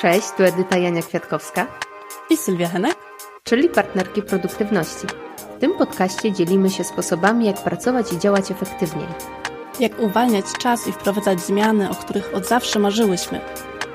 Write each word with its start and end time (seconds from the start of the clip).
Cześć, 0.00 0.26
tu 0.36 0.44
Edyta 0.44 0.78
Jania 0.78 1.02
Kwiatkowska 1.02 1.66
i 2.30 2.36
Sylwia 2.36 2.68
Henek, 2.68 2.96
czyli 3.44 3.68
partnerki 3.68 4.22
produktywności. 4.22 5.06
W 5.56 5.60
tym 5.60 5.74
podcaście 5.78 6.32
dzielimy 6.32 6.70
się 6.70 6.84
sposobami, 6.84 7.46
jak 7.46 7.64
pracować 7.64 8.12
i 8.12 8.18
działać 8.18 8.50
efektywniej. 8.50 9.06
Jak 9.80 10.00
uwalniać 10.00 10.44
czas 10.58 10.88
i 10.88 10.92
wprowadzać 10.92 11.40
zmiany, 11.40 11.90
o 11.90 11.94
których 11.94 12.34
od 12.34 12.46
zawsze 12.46 12.78
marzyłyśmy. 12.78 13.40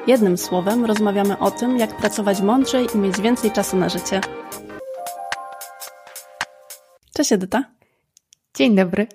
Jednym 0.07 0.37
słowem 0.37 0.85
rozmawiamy 0.85 1.37
o 1.37 1.51
tym, 1.51 1.77
jak 1.77 1.97
pracować 1.97 2.41
mądrzej 2.41 2.87
i 2.95 2.97
mieć 2.97 3.21
więcej 3.21 3.51
czasu 3.51 3.77
na 3.77 3.89
życie. 3.89 4.21
Cześć 7.13 7.31
Edyta. 7.31 7.63
Dzień 8.55 8.75
dobry. 8.75 9.07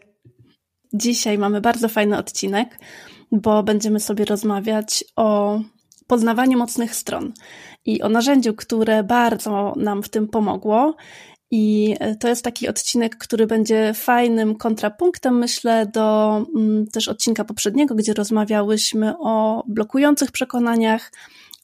Dzisiaj 0.93 1.39
mamy 1.39 1.61
bardzo 1.61 1.89
fajny 1.89 2.19
odcinek, 2.19 2.79
bo 3.33 3.63
będziemy 3.63 4.01
sobie 4.01 4.25
rozmawiać 4.25 5.05
o 5.17 5.59
poznawaniu 6.07 6.59
mocnych 6.59 6.95
stron 6.95 7.33
i 7.85 8.03
o 8.03 8.09
narzędziu, 8.09 8.55
które 8.55 9.05
bardzo 9.05 9.75
nam 9.77 10.03
w 10.03 10.09
tym 10.09 10.29
pomogło. 10.29 10.97
I 11.51 11.95
to 12.21 12.29
jest 12.29 12.45
taki 12.45 12.69
odcinek, 12.69 13.17
który 13.17 13.47
będzie 13.47 13.95
fajnym 13.95 14.57
kontrapunktem, 14.57 15.39
myślę, 15.39 15.87
do 15.87 16.37
mm, 16.57 16.87
też 16.87 17.09
odcinka 17.09 17.45
poprzedniego, 17.45 17.95
gdzie 17.95 18.15
rozmawiałyśmy 18.15 19.15
o 19.19 19.65
blokujących 19.67 20.33
przekonaniach, 20.33 21.13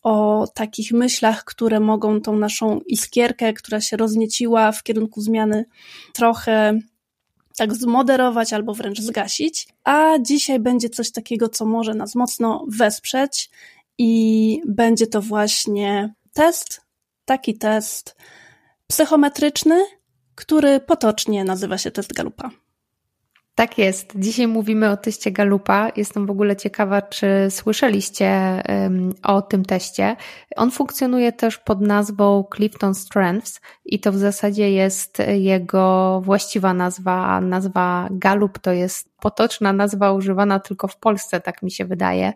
o 0.03 0.47
takich 0.55 0.93
myślach, 0.93 1.45
które 1.45 1.81
mogą 1.81 2.21
tą 2.21 2.37
naszą 2.37 2.81
iskierkę, 2.87 3.53
która 3.53 3.81
się 3.81 3.97
roznieciła 3.97 4.73
w 4.73 4.83
kierunku 4.83 5.21
zmiany, 5.21 5.65
trochę 6.13 6.79
tak 7.57 7.75
zmoderować 7.75 8.53
albo 8.53 8.75
wręcz 8.75 9.01
zgasić. 9.01 9.69
A 9.85 10.19
dzisiaj 10.21 10.61
będzie 10.61 10.89
coś 10.89 11.13
takiego, 11.13 11.49
co 11.49 11.67
może 11.67 11.95
nas 11.95 12.15
mocno 12.15 12.65
wesprzeć 12.69 13.51
i 13.99 14.63
będzie 14.69 15.07
to 15.07 15.21
właśnie 15.21 16.15
test, 16.33 16.81
taki 17.25 17.59
test 17.59 18.17
psychometryczny, 18.87 19.85
który 20.35 20.81
potocznie 20.81 21.45
nazywa 21.45 21.79
się 21.79 21.91
test 21.91 22.13
Galupa. 22.13 22.51
Tak 23.55 23.79
jest. 23.79 24.13
Dzisiaj 24.17 24.47
mówimy 24.47 24.91
o 24.91 24.97
teście 24.97 25.31
Galupa. 25.31 25.91
Jestem 25.97 26.27
w 26.27 26.31
ogóle 26.31 26.57
ciekawa, 26.57 27.03
czy 27.03 27.27
słyszeliście 27.51 28.63
um, 28.69 29.15
o 29.23 29.43
tym 29.43 29.65
teście. 29.65 30.17
On 30.57 30.71
funkcjonuje 30.71 31.33
też 31.33 31.59
pod 31.59 31.81
nazwą 31.81 32.45
Clifton 32.57 32.95
Strengths 32.95 33.61
i 33.85 34.01
to 34.01 34.13
w 34.13 34.17
zasadzie 34.17 34.71
jest 34.71 35.19
jego 35.39 36.21
właściwa 36.25 36.75
nazwa. 36.75 37.41
Nazwa 37.41 38.09
Galup 38.11 38.59
to 38.59 38.73
jest 38.73 39.09
potoczna 39.21 39.73
nazwa 39.73 40.13
używana 40.13 40.61
tylko 40.61 40.89
w 40.89 40.97
Polsce, 40.97 41.41
tak 41.41 41.63
mi 41.63 41.71
się 41.71 41.85
wydaje 41.85 42.33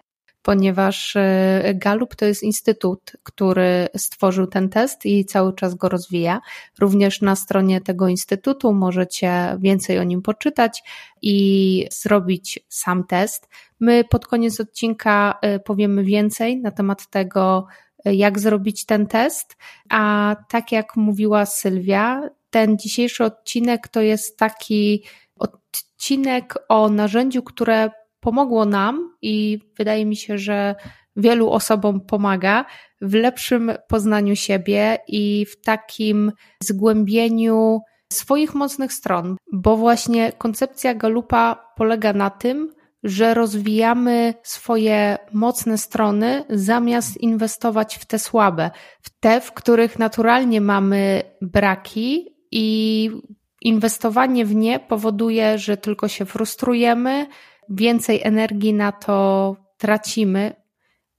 ponieważ 0.46 1.16
e, 1.16 1.72
Gallup 1.74 2.16
to 2.16 2.24
jest 2.24 2.42
instytut, 2.42 3.12
który 3.22 3.88
stworzył 3.96 4.46
ten 4.46 4.68
test 4.68 5.06
i 5.06 5.24
cały 5.24 5.54
czas 5.54 5.74
go 5.74 5.88
rozwija. 5.88 6.40
Również 6.78 7.20
na 7.20 7.36
stronie 7.36 7.80
tego 7.80 8.08
instytutu 8.08 8.72
możecie 8.72 9.56
więcej 9.60 9.98
o 9.98 10.02
nim 10.02 10.22
poczytać 10.22 10.82
i 11.22 11.86
zrobić 11.90 12.58
sam 12.68 13.04
test. 13.04 13.48
My 13.80 14.04
pod 14.04 14.26
koniec 14.26 14.60
odcinka 14.60 15.38
e, 15.42 15.58
powiemy 15.58 16.04
więcej 16.04 16.60
na 16.60 16.70
temat 16.70 17.10
tego, 17.10 17.66
e, 18.04 18.14
jak 18.14 18.38
zrobić 18.38 18.84
ten 18.84 19.06
test. 19.06 19.56
A 19.88 20.36
tak 20.48 20.72
jak 20.72 20.96
mówiła 20.96 21.46
Sylwia, 21.46 22.30
ten 22.50 22.78
dzisiejszy 22.78 23.24
odcinek 23.24 23.88
to 23.88 24.00
jest 24.00 24.38
taki 24.38 25.04
odcinek 25.36 26.54
o 26.68 26.88
narzędziu, 26.88 27.42
które 27.42 27.90
pomogło 28.26 28.64
nam 28.64 29.14
i 29.22 29.58
wydaje 29.78 30.06
mi 30.06 30.16
się, 30.16 30.38
że 30.38 30.74
wielu 31.16 31.50
osobom 31.50 32.00
pomaga 32.00 32.64
w 33.00 33.14
lepszym 33.14 33.72
poznaniu 33.88 34.36
siebie 34.36 34.98
i 35.08 35.46
w 35.46 35.60
takim 35.60 36.32
zgłębieniu 36.62 37.80
swoich 38.12 38.54
mocnych 38.54 38.92
stron, 38.92 39.36
bo 39.52 39.76
właśnie 39.76 40.32
koncepcja 40.32 40.94
Galupa 40.94 41.72
polega 41.76 42.12
na 42.12 42.30
tym, 42.30 42.72
że 43.02 43.34
rozwijamy 43.34 44.34
swoje 44.42 45.18
mocne 45.32 45.78
strony 45.78 46.44
zamiast 46.50 47.16
inwestować 47.16 47.96
w 47.96 48.04
te 48.04 48.18
słabe, 48.18 48.70
w 49.02 49.20
te, 49.20 49.40
w 49.40 49.52
których 49.52 49.98
naturalnie 49.98 50.60
mamy 50.60 51.22
braki 51.42 52.28
i 52.50 53.10
inwestowanie 53.62 54.44
w 54.44 54.54
nie 54.54 54.80
powoduje, 54.80 55.58
że 55.58 55.76
tylko 55.76 56.08
się 56.08 56.24
frustrujemy, 56.24 57.26
więcej 57.68 58.20
energii 58.24 58.74
na 58.74 58.92
to 58.92 59.56
tracimy, 59.78 60.52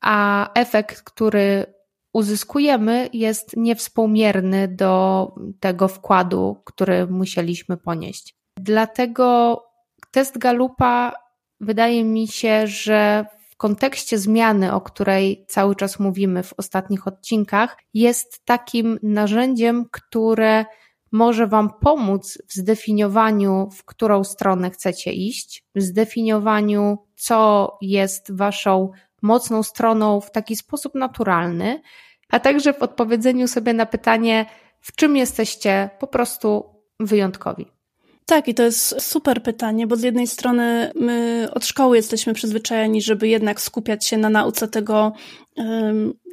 a 0.02 0.50
efekt, 0.53 1.02
który 1.02 1.66
uzyskujemy, 2.13 3.09
jest 3.13 3.58
niewspółmierny 3.58 4.68
do 4.68 5.31
tego 5.59 5.88
wkładu, 5.88 6.62
który 6.66 7.07
musieliśmy 7.07 7.78
ponieść. 7.78 8.36
Dlatego 8.57 9.63
test 10.12 10.38
Galupa 10.38 11.13
wydaje 11.59 12.03
mi 12.03 12.28
się, 12.28 12.68
że 12.68 13.25
w 13.50 13.57
kontekście 13.57 14.18
zmiany, 14.18 14.74
o 14.74 14.81
której 14.81 15.46
cały 15.47 15.75
czas 15.75 16.00
mówimy 16.00 16.44
w 16.44 16.53
ostatnich 16.57 17.07
odcinkach, 17.07 17.78
jest 17.94 18.46
takim 18.46 19.00
narzędziem, 19.03 19.86
które 19.91 20.66
może 21.12 21.47
Wam 21.47 21.69
pomóc 21.81 22.38
w 22.47 22.53
zdefiniowaniu, 22.53 23.69
w 23.75 23.85
którą 23.85 24.23
stronę 24.23 24.69
chcecie 24.69 25.12
iść, 25.12 25.63
w 25.75 25.81
zdefiniowaniu, 25.81 26.97
co 27.16 27.78
jest 27.81 28.35
Waszą 28.35 28.91
mocną 29.22 29.63
stroną 29.63 30.22
w 30.22 30.31
taki 30.31 30.56
sposób 30.56 30.95
naturalny, 30.95 31.81
a 32.29 32.40
także 32.40 32.73
w 32.73 32.81
odpowiedzeniu 32.81 33.47
sobie 33.47 33.73
na 33.73 33.85
pytanie, 33.85 34.45
w 34.81 34.95
czym 34.95 35.18
jesteście 35.18 35.90
po 36.00 36.07
prostu 36.07 36.63
wyjątkowi. 37.00 37.78
Tak, 38.25 38.47
i 38.47 38.53
to 38.53 38.63
jest 38.63 39.01
super 39.01 39.44
pytanie, 39.44 39.88
bo 39.88 39.95
z 39.95 40.03
jednej 40.03 40.28
strony 40.28 40.91
my 40.95 41.47
od 41.53 41.66
szkoły 41.66 41.97
jesteśmy 41.97 42.34
przyzwyczajeni, 42.34 43.01
żeby 43.01 43.28
jednak 43.28 43.62
skupiać 43.62 44.06
się 44.06 44.18
na 44.18 44.29
nauce 44.29 44.68
tego, 44.68 45.13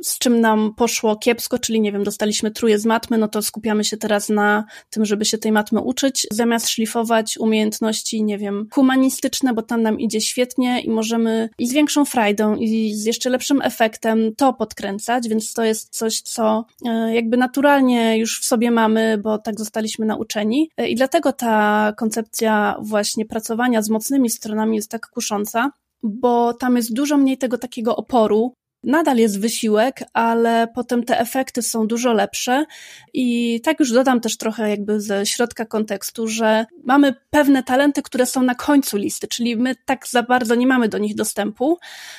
z 0.02 0.18
czym 0.18 0.40
nam 0.40 0.74
poszło 0.74 1.16
kiepsko, 1.16 1.58
czyli 1.58 1.80
nie 1.80 1.92
wiem, 1.92 2.04
dostaliśmy 2.04 2.50
truje 2.50 2.78
z 2.78 2.86
matmy, 2.86 3.18
no 3.18 3.28
to 3.28 3.42
skupiamy 3.42 3.84
się 3.84 3.96
teraz 3.96 4.28
na 4.28 4.64
tym, 4.90 5.04
żeby 5.04 5.24
się 5.24 5.38
tej 5.38 5.52
matmy 5.52 5.80
uczyć, 5.80 6.26
zamiast 6.32 6.68
szlifować 6.68 7.38
umiejętności, 7.38 8.24
nie 8.24 8.38
wiem, 8.38 8.68
humanistyczne, 8.72 9.54
bo 9.54 9.62
tam 9.62 9.82
nam 9.82 10.00
idzie 10.00 10.20
świetnie 10.20 10.80
i 10.80 10.90
możemy 10.90 11.48
i 11.58 11.66
z 11.66 11.72
większą 11.72 12.04
frajdą 12.04 12.56
i 12.56 12.94
z 12.94 13.04
jeszcze 13.04 13.30
lepszym 13.30 13.62
efektem 13.62 14.34
to 14.36 14.52
podkręcać, 14.52 15.28
więc 15.28 15.52
to 15.52 15.64
jest 15.64 15.96
coś, 15.96 16.20
co 16.20 16.66
e, 16.86 17.14
jakby 17.14 17.36
naturalnie 17.36 18.18
już 18.18 18.40
w 18.40 18.44
sobie 18.44 18.70
mamy, 18.70 19.18
bo 19.18 19.38
tak 19.38 19.58
zostaliśmy 19.58 20.06
nauczeni. 20.06 20.70
E, 20.76 20.88
i 20.88 20.94
dlatego 20.94 21.32
ta 21.32 21.92
koncepcja 21.96 22.76
właśnie 22.82 23.26
pracowania 23.26 23.82
z 23.82 23.90
mocnymi 23.90 24.30
stronami 24.30 24.76
jest 24.76 24.90
tak 24.90 25.06
kusząca, 25.06 25.70
bo 26.02 26.54
tam 26.54 26.76
jest 26.76 26.94
dużo 26.94 27.16
mniej 27.16 27.38
tego 27.38 27.58
takiego 27.58 27.96
oporu, 27.96 28.54
Nadal 28.84 29.16
jest 29.16 29.40
wysiłek, 29.40 30.00
ale 30.12 30.68
potem 30.74 31.04
te 31.04 31.20
efekty 31.20 31.62
są 31.62 31.86
dużo 31.86 32.12
lepsze 32.12 32.64
i 33.14 33.60
tak 33.60 33.80
już 33.80 33.92
dodam 33.92 34.20
też 34.20 34.36
trochę 34.36 34.70
jakby 34.70 35.00
ze 35.00 35.26
środka 35.26 35.64
kontekstu, 35.64 36.28
że 36.28 36.66
mamy 36.84 37.14
pewne 37.30 37.62
talenty, 37.62 38.02
które 38.02 38.26
są 38.26 38.42
na 38.42 38.54
końcu 38.54 38.96
listy, 38.96 39.28
czyli 39.28 39.56
my 39.56 39.74
tak 39.84 40.08
za 40.08 40.22
bardzo 40.22 40.54
nie 40.54 40.66
mamy 40.66 40.88
do 40.88 40.98
nich 40.98 41.14
dostępu. 41.14 41.78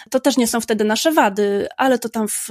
To 0.09 0.19
też 0.19 0.37
nie 0.37 0.47
są 0.47 0.61
wtedy 0.61 0.83
nasze 0.83 1.11
wady, 1.11 1.67
ale 1.77 1.99
to 1.99 2.09
tam 2.09 2.27
w, 2.27 2.49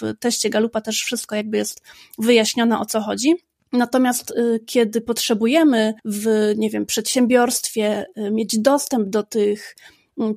w 0.00 0.18
teście 0.18 0.50
Galupa 0.50 0.80
też 0.80 1.02
wszystko 1.02 1.36
jakby 1.36 1.56
jest 1.56 1.82
wyjaśnione 2.18 2.78
o 2.78 2.86
co 2.86 3.00
chodzi. 3.00 3.34
Natomiast 3.72 4.30
y, 4.30 4.60
kiedy 4.66 5.00
potrzebujemy 5.00 5.94
w, 6.04 6.52
nie 6.56 6.70
wiem, 6.70 6.86
przedsiębiorstwie 6.86 8.06
y, 8.18 8.30
mieć 8.30 8.58
dostęp 8.58 9.08
do 9.08 9.22
tych 9.22 9.76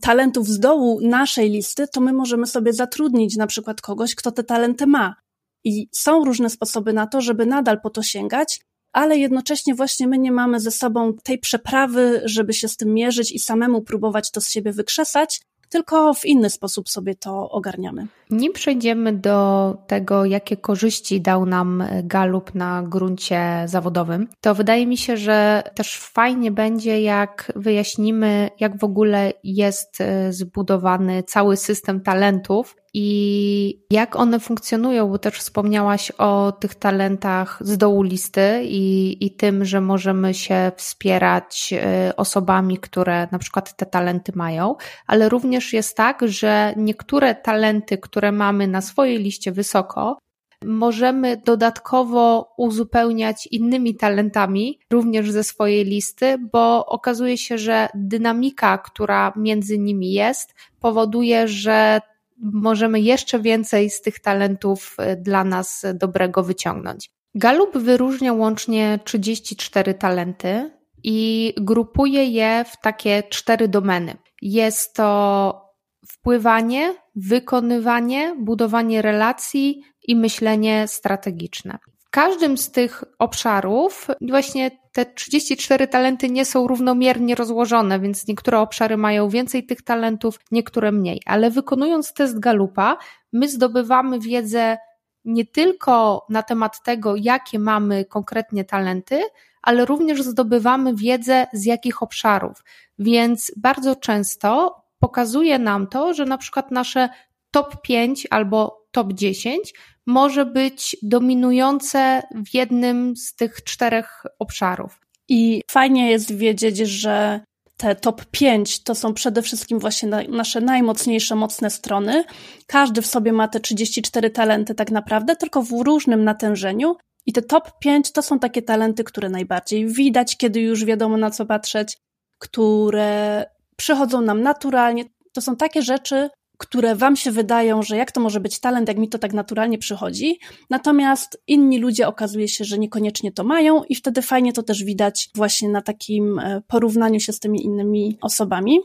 talentów 0.01 0.47
z 0.47 0.59
dołu 0.59 0.99
naszej 1.01 1.49
listy, 1.49 1.87
to 1.87 2.01
my 2.01 2.13
możemy 2.13 2.47
sobie 2.47 2.73
zatrudnić 2.73 3.37
na 3.37 3.47
przykład 3.47 3.81
kogoś, 3.81 4.15
kto 4.15 4.31
te 4.31 4.43
talenty 4.43 4.87
ma. 4.87 5.15
I 5.63 5.89
są 5.91 6.25
różne 6.25 6.49
sposoby 6.49 6.93
na 6.93 7.07
to, 7.07 7.21
żeby 7.21 7.45
nadal 7.45 7.81
po 7.81 7.89
to 7.89 8.03
sięgać, 8.03 8.61
ale 8.93 9.17
jednocześnie 9.17 9.75
właśnie 9.75 10.07
my 10.07 10.17
nie 10.17 10.31
mamy 10.31 10.59
ze 10.59 10.71
sobą 10.71 11.13
tej 11.23 11.39
przeprawy, 11.39 12.21
żeby 12.25 12.53
się 12.53 12.67
z 12.67 12.77
tym 12.77 12.93
mierzyć 12.93 13.31
i 13.31 13.39
samemu 13.39 13.81
próbować 13.81 14.31
to 14.31 14.41
z 14.41 14.49
siebie 14.49 14.71
wykrzesać, 14.71 15.41
tylko 15.69 16.13
w 16.13 16.25
inny 16.25 16.49
sposób 16.49 16.89
sobie 16.89 17.15
to 17.15 17.49
ogarniamy. 17.49 18.07
Nim 18.29 18.53
przejdziemy 18.53 19.13
do 19.13 19.77
tego, 19.87 20.25
jakie 20.25 20.57
korzyści 20.57 21.21
dał 21.21 21.45
nam 21.45 21.83
Galup 22.03 22.55
na 22.55 22.83
gruncie 22.83 23.63
zawodowym, 23.65 24.27
to 24.41 24.55
wydaje 24.55 24.87
mi 24.87 24.97
się, 24.97 25.17
że 25.17 25.63
też 25.75 25.99
fajnie 25.99 26.51
będzie, 26.51 27.01
jak 27.01 27.51
wyjaśnimy, 27.55 28.49
jak 28.59 28.79
w 28.79 28.83
ogóle 28.83 29.33
jest 29.43 29.97
zbudowany 30.29 31.23
cały 31.23 31.57
system 31.57 32.01
talentów 32.01 32.75
i 32.97 33.85
jak 33.89 34.15
one 34.15 34.39
funkcjonują, 34.39 35.09
bo 35.09 35.19
też 35.19 35.33
wspomniałaś 35.33 36.11
o 36.11 36.51
tych 36.51 36.75
talentach 36.75 37.59
z 37.61 37.77
dołu 37.77 38.01
listy 38.03 38.61
i, 38.63 39.17
i 39.25 39.31
tym, 39.35 39.65
że 39.65 39.81
możemy 39.81 40.33
się 40.33 40.71
wspierać 40.75 41.73
y, 42.09 42.15
osobami, 42.15 42.77
które 42.77 43.27
na 43.31 43.39
przykład 43.39 43.75
te 43.75 43.85
talenty 43.85 44.31
mają, 44.35 44.75
ale 45.07 45.29
również 45.29 45.73
jest 45.73 45.97
tak, 45.97 46.21
że 46.27 46.73
niektóre 46.77 47.35
talenty, 47.35 47.97
które 47.97 48.31
mamy 48.31 48.67
na 48.67 48.81
swojej 48.81 49.19
liście 49.19 49.51
wysoko, 49.51 50.17
możemy 50.65 51.37
dodatkowo 51.37 52.53
uzupełniać 52.57 53.47
innymi 53.47 53.95
talentami, 53.95 54.79
również 54.91 55.31
ze 55.31 55.43
swojej 55.43 55.85
listy, 55.85 56.37
bo 56.51 56.85
okazuje 56.85 57.37
się, 57.37 57.57
że 57.57 57.89
dynamika, 57.93 58.77
która 58.77 59.33
między 59.35 59.79
nimi 59.79 60.11
jest, 60.13 60.55
powoduje, 60.79 61.47
że 61.47 62.01
możemy 62.41 62.99
jeszcze 62.99 63.39
więcej 63.39 63.89
z 63.89 64.01
tych 64.01 64.19
talentów 64.19 64.97
y, 64.99 65.15
dla 65.15 65.43
nas 65.43 65.85
dobrego 65.93 66.43
wyciągnąć. 66.43 67.09
Galup 67.35 67.77
wyróżnia 67.77 68.33
łącznie 68.33 68.99
34 69.03 69.93
talenty 69.93 70.71
i 71.03 71.53
grupuje 71.57 72.25
je 72.25 72.65
w 72.67 72.81
takie 72.81 73.23
cztery 73.23 73.67
domeny. 73.67 74.17
Jest 74.41 74.95
to 74.95 75.61
wpływanie, 76.07 76.95
wykonywanie, 77.15 78.35
budowanie 78.39 79.01
relacji 79.01 79.81
i 80.07 80.15
myślenie 80.15 80.87
strategiczne. 80.87 81.77
W 81.99 82.09
każdym 82.09 82.57
z 82.57 82.71
tych 82.71 83.03
obszarów 83.19 84.07
właśnie 84.21 84.71
te 84.95 85.05
34 85.05 85.87
talenty 85.87 86.29
nie 86.29 86.45
są 86.45 86.67
równomiernie 86.67 87.35
rozłożone, 87.35 87.99
więc 87.99 88.27
niektóre 88.27 88.59
obszary 88.59 88.97
mają 88.97 89.29
więcej 89.29 89.65
tych 89.65 89.81
talentów, 89.81 90.39
niektóre 90.51 90.91
mniej. 90.91 91.21
Ale 91.25 91.51
wykonując 91.51 92.13
test 92.13 92.39
Galupa, 92.39 92.97
my 93.33 93.49
zdobywamy 93.49 94.19
wiedzę 94.19 94.77
nie 95.25 95.45
tylko 95.45 96.25
na 96.29 96.43
temat 96.43 96.83
tego, 96.83 97.15
jakie 97.15 97.59
mamy 97.59 98.05
konkretnie 98.05 98.65
talenty, 98.65 99.21
ale 99.61 99.85
również 99.85 100.21
zdobywamy 100.21 100.95
wiedzę 100.95 101.47
z 101.53 101.65
jakich 101.65 102.03
obszarów. 102.03 102.63
Więc 102.99 103.51
bardzo 103.57 103.95
często 103.95 104.75
pokazuje 104.99 105.59
nam 105.59 105.87
to, 105.87 106.13
że 106.13 106.25
na 106.25 106.37
przykład 106.37 106.71
nasze 106.71 107.09
top 107.51 107.81
5 107.81 108.27
albo 108.29 108.84
top 108.95 109.13
10 109.13 109.73
może 110.05 110.45
być 110.45 110.97
dominujące 111.01 112.21
w 112.45 112.53
jednym 112.53 113.15
z 113.15 113.35
tych 113.35 113.63
czterech 113.63 114.23
obszarów. 114.39 114.99
I 115.29 115.61
fajnie 115.71 116.11
jest 116.11 116.35
wiedzieć, 116.35 116.77
że 116.77 117.39
te 117.77 117.95
top 117.95 118.25
5 118.25 118.83
to 118.83 118.95
są 118.95 119.13
przede 119.13 119.41
wszystkim 119.41 119.79
właśnie 119.79 120.09
nasze 120.29 120.61
najmocniejsze, 120.61 121.35
mocne 121.35 121.69
strony. 121.69 122.23
Każdy 122.67 123.01
w 123.01 123.05
sobie 123.05 123.33
ma 123.33 123.47
te 123.47 123.59
34 123.59 124.29
talenty 124.29 124.75
tak 124.75 124.91
naprawdę, 124.91 125.35
tylko 125.35 125.61
w 125.61 125.71
różnym 125.71 126.23
natężeniu. 126.23 126.95
I 127.25 127.33
te 127.33 127.41
top 127.41 127.79
5 127.79 128.11
to 128.11 128.21
są 128.21 128.39
takie 128.39 128.61
talenty, 128.61 129.03
które 129.03 129.29
najbardziej 129.29 129.87
widać, 129.87 130.37
kiedy 130.37 130.61
już 130.61 130.85
wiadomo 130.85 131.17
na 131.17 131.31
co 131.31 131.45
patrzeć, 131.45 131.97
które 132.37 133.45
przychodzą 133.75 134.21
nam 134.21 134.41
naturalnie. 134.41 135.05
To 135.33 135.41
są 135.41 135.55
takie 135.55 135.81
rzeczy, 135.81 136.29
które 136.57 136.95
Wam 136.95 137.15
się 137.15 137.31
wydają, 137.31 137.83
że 137.83 137.97
jak 137.97 138.11
to 138.11 138.21
może 138.21 138.39
być 138.39 138.59
talent, 138.59 138.87
jak 138.87 138.97
mi 138.97 139.09
to 139.09 139.19
tak 139.19 139.33
naturalnie 139.33 139.77
przychodzi. 139.77 140.39
Natomiast 140.69 141.41
inni 141.47 141.79
ludzie 141.79 142.07
okazuje 142.07 142.47
się, 142.47 142.65
że 142.65 142.77
niekoniecznie 142.77 143.31
to 143.31 143.43
mają, 143.43 143.83
i 143.83 143.95
wtedy 143.95 144.21
fajnie 144.21 144.53
to 144.53 144.63
też 144.63 144.83
widać 144.83 145.29
właśnie 145.35 145.69
na 145.69 145.81
takim 145.81 146.39
e, 146.39 146.61
porównaniu 146.67 147.19
się 147.19 147.33
z 147.33 147.39
tymi 147.39 147.65
innymi 147.65 148.17
osobami. 148.21 148.79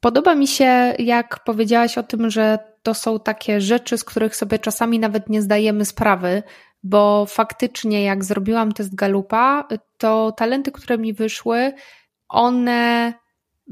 Podoba 0.00 0.34
mi 0.34 0.46
się, 0.46 0.94
jak 0.98 1.44
powiedziałaś 1.44 1.98
o 1.98 2.02
tym, 2.02 2.30
że 2.30 2.58
to 2.82 2.94
są 2.94 3.20
takie 3.20 3.60
rzeczy, 3.60 3.98
z 3.98 4.04
których 4.04 4.36
sobie 4.36 4.58
czasami 4.58 4.98
nawet 4.98 5.28
nie 5.28 5.42
zdajemy 5.42 5.84
sprawy, 5.84 6.42
bo 6.82 7.26
faktycznie, 7.26 8.02
jak 8.02 8.24
zrobiłam 8.24 8.72
test 8.72 8.94
Galupa, 8.94 9.68
to 9.98 10.32
talenty, 10.32 10.72
które 10.72 10.98
mi 10.98 11.12
wyszły, 11.12 11.72
one 12.28 13.12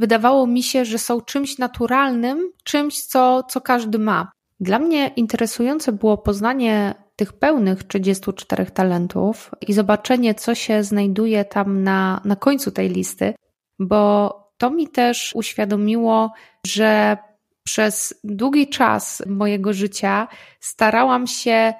wydawało 0.01 0.47
mi 0.47 0.63
się, 0.63 0.85
że 0.85 0.99
są 0.99 1.21
czymś 1.21 1.59
naturalnym, 1.59 2.53
czymś, 2.65 3.03
co, 3.03 3.43
co 3.43 3.61
każdy 3.61 3.99
ma. 3.99 4.33
Dla 4.61 4.79
mnie 4.79 5.09
interesujące 5.17 5.93
było 5.93 6.19
poznanie 6.19 6.95
tych 7.17 7.33
pełnych 7.33 7.85
34 7.85 8.67
talentów 8.67 9.51
i 9.69 9.73
zobaczenie, 9.73 10.35
co 10.35 10.55
się 10.55 10.85
znajduje 10.85 11.45
tam 11.45 11.83
na, 11.83 12.21
na 12.25 12.37
końcu 12.37 12.71
tej 12.71 12.89
listy, 12.89 13.35
bo 13.79 14.35
to 14.59 14.71
mi 14.71 14.89
też 14.89 15.33
uświadomiło, 15.35 16.33
że 16.67 17.17
przez 17.65 18.21
długi 18.25 18.69
czas 18.69 19.23
mojego 19.27 19.73
życia 19.73 20.29
starałam 20.61 21.27
się 21.27 21.75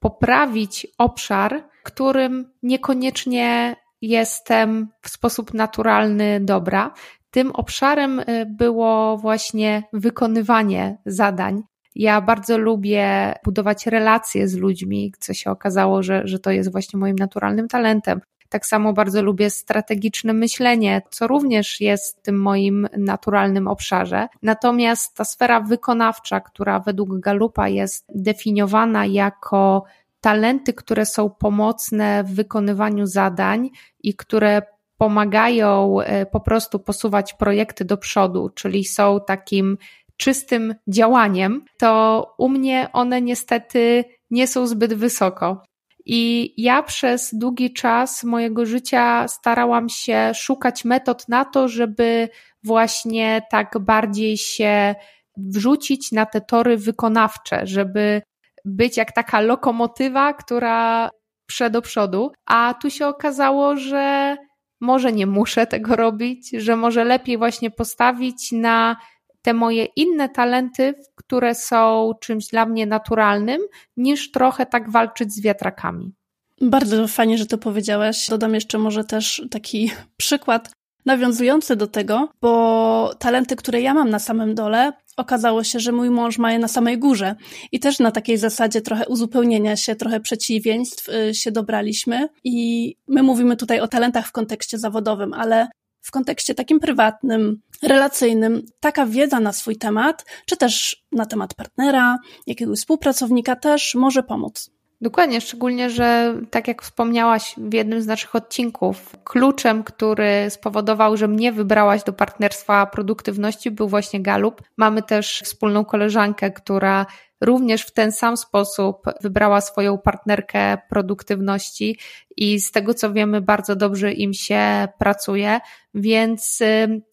poprawić 0.00 0.86
obszar, 0.98 1.64
którym 1.82 2.52
niekoniecznie 2.62 3.76
jestem 4.02 4.88
w 5.02 5.08
sposób 5.08 5.54
naturalny 5.54 6.40
dobra. 6.40 6.94
Tym 7.30 7.52
obszarem 7.52 8.20
y, 8.20 8.46
było 8.46 9.16
właśnie 9.16 9.82
wykonywanie 9.92 10.98
zadań. 11.06 11.62
Ja 11.94 12.20
bardzo 12.20 12.58
lubię 12.58 13.34
budować 13.44 13.86
relacje 13.86 14.48
z 14.48 14.56
ludźmi, 14.56 15.12
co 15.18 15.34
się 15.34 15.50
okazało, 15.50 16.02
że, 16.02 16.22
że 16.24 16.38
to 16.38 16.50
jest 16.50 16.72
właśnie 16.72 16.98
moim 16.98 17.16
naturalnym 17.16 17.68
talentem. 17.68 18.20
Tak 18.48 18.66
samo 18.66 18.92
bardzo 18.92 19.22
lubię 19.22 19.50
strategiczne 19.50 20.32
myślenie, 20.32 21.02
co 21.10 21.26
również 21.26 21.80
jest 21.80 22.18
w 22.18 22.22
tym 22.22 22.42
moim 22.42 22.88
naturalnym 22.96 23.68
obszarze. 23.68 24.28
Natomiast 24.42 25.16
ta 25.16 25.24
sfera 25.24 25.60
wykonawcza, 25.60 26.40
która 26.40 26.80
według 26.80 27.20
Galupa 27.20 27.68
jest 27.68 28.04
definiowana 28.14 29.06
jako 29.06 29.84
talenty, 30.20 30.74
które 30.74 31.06
są 31.06 31.30
pomocne 31.30 32.24
w 32.24 32.34
wykonywaniu 32.34 33.06
zadań 33.06 33.70
i 34.02 34.14
które 34.14 34.62
pomagają 35.00 36.00
e, 36.00 36.26
po 36.26 36.40
prostu 36.40 36.78
posuwać 36.78 37.34
projekty 37.34 37.84
do 37.84 37.96
przodu, 37.96 38.50
czyli 38.54 38.84
są 38.84 39.18
takim 39.26 39.78
czystym 40.16 40.74
działaniem, 40.88 41.64
to 41.78 42.34
u 42.38 42.48
mnie 42.48 42.88
one 42.92 43.22
niestety 43.22 44.04
nie 44.30 44.46
są 44.46 44.66
zbyt 44.66 44.94
wysoko. 44.94 45.62
I 46.06 46.54
ja 46.56 46.82
przez 46.82 47.30
długi 47.32 47.72
czas 47.72 48.24
mojego 48.24 48.66
życia 48.66 49.28
starałam 49.28 49.88
się 49.88 50.32
szukać 50.34 50.84
metod 50.84 51.28
na 51.28 51.44
to, 51.44 51.68
żeby 51.68 52.28
właśnie 52.64 53.42
tak 53.50 53.78
bardziej 53.78 54.36
się 54.36 54.94
wrzucić 55.36 56.12
na 56.12 56.26
te 56.26 56.40
tory 56.40 56.76
wykonawcze, 56.76 57.66
żeby 57.66 58.22
być 58.64 58.96
jak 58.96 59.12
taka 59.12 59.40
lokomotywa, 59.40 60.32
która 60.32 61.10
prze 61.46 61.70
do 61.70 61.82
przodu. 61.82 62.32
A 62.46 62.74
tu 62.82 62.90
się 62.90 63.06
okazało, 63.06 63.76
że 63.76 64.36
może 64.80 65.12
nie 65.12 65.26
muszę 65.26 65.66
tego 65.66 65.96
robić, 65.96 66.50
że 66.50 66.76
może 66.76 67.04
lepiej 67.04 67.38
właśnie 67.38 67.70
postawić 67.70 68.52
na 68.52 68.96
te 69.42 69.54
moje 69.54 69.84
inne 69.84 70.28
talenty, 70.28 70.94
które 71.14 71.54
są 71.54 72.12
czymś 72.20 72.46
dla 72.46 72.66
mnie 72.66 72.86
naturalnym, 72.86 73.60
niż 73.96 74.30
trochę 74.30 74.66
tak 74.66 74.90
walczyć 74.90 75.32
z 75.32 75.42
wiatrakami. 75.42 76.12
Bardzo 76.60 77.08
fajnie, 77.08 77.38
że 77.38 77.46
to 77.46 77.58
powiedziałaś. 77.58 78.28
Dodam 78.28 78.54
jeszcze 78.54 78.78
może 78.78 79.04
też 79.04 79.42
taki 79.50 79.90
przykład 80.16 80.72
nawiązujący 81.06 81.76
do 81.76 81.86
tego, 81.86 82.28
bo 82.40 83.14
talenty, 83.18 83.56
które 83.56 83.80
ja 83.80 83.94
mam 83.94 84.10
na 84.10 84.18
samym 84.18 84.54
dole, 84.54 84.92
okazało 85.16 85.64
się, 85.64 85.80
że 85.80 85.92
mój 85.92 86.10
mąż 86.10 86.38
ma 86.38 86.52
je 86.52 86.58
na 86.58 86.68
samej 86.68 86.98
górze. 86.98 87.34
I 87.72 87.80
też 87.80 87.98
na 87.98 88.10
takiej 88.10 88.38
zasadzie 88.38 88.80
trochę 88.80 89.08
uzupełnienia 89.08 89.76
się, 89.76 89.96
trochę 89.96 90.20
przeciwieństw 90.20 91.08
y, 91.08 91.34
się 91.34 91.52
dobraliśmy. 91.52 92.28
I 92.44 92.96
my 93.08 93.22
mówimy 93.22 93.56
tutaj 93.56 93.80
o 93.80 93.88
talentach 93.88 94.26
w 94.26 94.32
kontekście 94.32 94.78
zawodowym, 94.78 95.32
ale 95.32 95.68
w 96.02 96.10
kontekście 96.10 96.54
takim 96.54 96.80
prywatnym, 96.80 97.60
relacyjnym, 97.82 98.62
taka 98.80 99.06
wiedza 99.06 99.40
na 99.40 99.52
swój 99.52 99.76
temat, 99.76 100.24
czy 100.46 100.56
też 100.56 101.04
na 101.12 101.26
temat 101.26 101.54
partnera, 101.54 102.18
jakiegoś 102.46 102.78
współpracownika 102.78 103.56
też 103.56 103.94
może 103.94 104.22
pomóc. 104.22 104.70
Dokładnie, 105.02 105.40
szczególnie, 105.40 105.90
że 105.90 106.34
tak 106.50 106.68
jak 106.68 106.82
wspomniałaś 106.82 107.54
w 107.58 107.74
jednym 107.74 108.02
z 108.02 108.06
naszych 108.06 108.34
odcinków, 108.34 109.16
kluczem, 109.24 109.84
który 109.84 110.50
spowodował, 110.50 111.16
że 111.16 111.28
mnie 111.28 111.52
wybrałaś 111.52 112.04
do 112.04 112.12
partnerstwa 112.12 112.86
produktywności, 112.86 113.70
był 113.70 113.88
właśnie 113.88 114.22
Galup. 114.22 114.62
Mamy 114.76 115.02
też 115.02 115.42
wspólną 115.44 115.84
koleżankę, 115.84 116.50
która 116.50 117.06
również 117.40 117.82
w 117.82 117.92
ten 117.92 118.12
sam 118.12 118.36
sposób 118.36 119.02
wybrała 119.20 119.60
swoją 119.60 119.98
partnerkę 119.98 120.78
produktywności 120.88 121.98
i 122.40 122.60
z 122.60 122.70
tego 122.70 122.94
co 122.94 123.12
wiemy, 123.12 123.40
bardzo 123.40 123.76
dobrze 123.76 124.12
im 124.12 124.34
się 124.34 124.88
pracuje. 124.98 125.60
Więc 125.94 126.58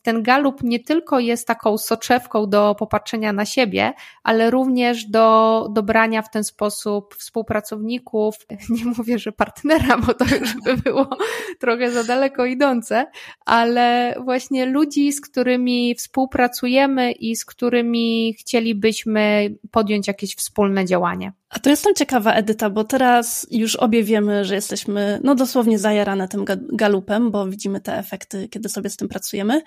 ten 0.04 0.24
galup 0.24 0.64
nie 0.64 0.80
tylko 0.80 1.20
jest 1.20 1.48
taką 1.48 1.78
soczewką 1.78 2.50
do 2.50 2.76
popatrzenia 2.80 3.34
na 3.34 3.46
siebie, 3.46 3.94
ale 4.24 4.52
również 4.52 5.06
do 5.06 5.68
dobrania 5.72 6.22
w 6.22 6.30
ten 6.30 6.44
sposób 6.44 7.16
współpracowników. 7.16 8.36
Nie 8.70 8.86
mówię, 8.86 9.20
że 9.20 9.32
partnera, 9.32 9.98
bo 9.98 10.14
to 10.14 10.26
już 10.40 10.54
by 10.54 10.78
było 10.78 11.10
trochę 11.62 11.92
za 11.92 12.04
daleko 12.04 12.46
idące, 12.46 13.06
ale 13.46 14.16
właśnie 14.24 14.66
ludzi, 14.66 15.12
z 15.12 15.22
którymi 15.22 15.96
współpracujemy 15.96 17.12
i 17.12 17.36
z 17.36 17.46
którymi 17.46 18.34
chcielibyśmy 18.40 19.56
podjąć 19.72 20.08
jakieś 20.08 20.36
wspólne 20.36 20.86
działanie. 20.86 21.32
A 21.50 21.60
to 21.60 21.70
jestem 21.70 21.96
ciekawa, 21.96 22.34
Edyta, 22.34 22.70
bo 22.70 22.84
teraz 22.84 23.48
już 23.52 23.76
obie 23.76 24.04
wiemy, 24.04 24.46
że 24.46 24.56
jesteśmy 24.56 25.17
no 25.24 25.36
dosłownie 25.36 25.80
zajarane 25.80 26.28
tym 26.28 26.46
galupem, 26.74 27.32
bo 27.32 27.48
widzimy 27.48 27.82
te 27.82 27.98
efekty, 27.98 28.48
kiedy 28.50 28.70
sobie 28.70 28.90
z 28.90 28.98
tym 28.98 29.08
pracujemy. 29.08 29.62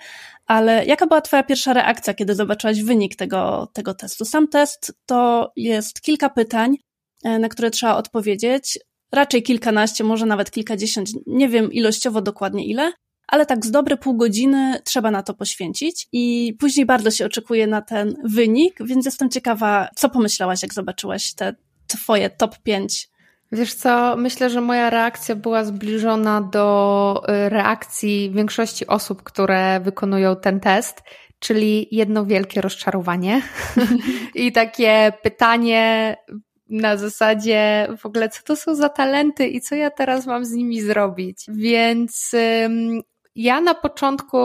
Ale 0.45 0.85
jaka 0.85 1.07
była 1.07 1.21
Twoja 1.21 1.43
pierwsza 1.43 1.73
reakcja, 1.73 2.13
kiedy 2.13 2.35
zobaczyłaś 2.35 2.81
wynik 2.83 3.15
tego, 3.15 3.67
tego 3.73 3.93
testu? 3.93 4.25
Sam 4.25 4.47
test 4.47 4.93
to 5.05 5.51
jest 5.55 6.01
kilka 6.01 6.29
pytań, 6.29 6.77
e, 7.23 7.39
na 7.39 7.49
które 7.49 7.71
trzeba 7.71 7.95
odpowiedzieć. 7.95 8.79
Raczej 9.11 9.43
kilkanaście, 9.43 10.03
może 10.03 10.25
nawet 10.25 10.51
kilkadziesiąt, 10.51 11.09
nie 11.27 11.49
wiem 11.49 11.71
ilościowo 11.71 12.21
dokładnie 12.21 12.65
ile, 12.65 12.91
ale 13.27 13.45
tak 13.45 13.65
z 13.65 13.71
dobre 13.71 13.97
pół 13.97 14.17
godziny 14.17 14.79
trzeba 14.83 15.11
na 15.11 15.23
to 15.23 15.33
poświęcić 15.33 16.07
i 16.11 16.55
później 16.59 16.85
bardzo 16.85 17.11
się 17.11 17.25
oczekuje 17.25 17.67
na 17.67 17.81
ten 17.81 18.15
wynik, 18.23 18.77
więc 18.85 19.05
jestem 19.05 19.29
ciekawa, 19.29 19.87
co 19.95 20.09
pomyślałaś, 20.09 20.61
jak 20.61 20.73
zobaczyłaś 20.73 21.33
te 21.33 21.55
twoje 21.87 22.29
top 22.29 22.59
5? 22.63 23.10
Wiesz 23.51 23.73
co, 23.73 24.15
myślę, 24.17 24.49
że 24.49 24.61
moja 24.61 24.89
reakcja 24.89 25.35
była 25.35 25.63
zbliżona 25.63 26.41
do 26.41 27.23
y, 27.45 27.49
reakcji 27.49 28.31
większości 28.31 28.87
osób, 28.87 29.23
które 29.23 29.79
wykonują 29.79 30.35
ten 30.35 30.59
test, 30.59 31.03
czyli 31.39 31.87
jedno 31.91 32.25
wielkie 32.25 32.61
rozczarowanie 32.61 33.41
i 34.35 34.51
takie 34.51 35.13
pytanie 35.23 36.15
na 36.69 36.97
zasadzie 36.97 37.87
w 37.97 38.05
ogóle, 38.05 38.29
co 38.29 38.43
to 38.43 38.55
są 38.55 38.75
za 38.75 38.89
talenty 38.89 39.47
i 39.47 39.61
co 39.61 39.75
ja 39.75 39.91
teraz 39.91 40.25
mam 40.25 40.45
z 40.45 40.51
nimi 40.51 40.81
zrobić. 40.81 41.45
Więc 41.47 42.31
ym, 42.65 43.01
ja 43.35 43.61
na 43.61 43.73
początku 43.73 44.37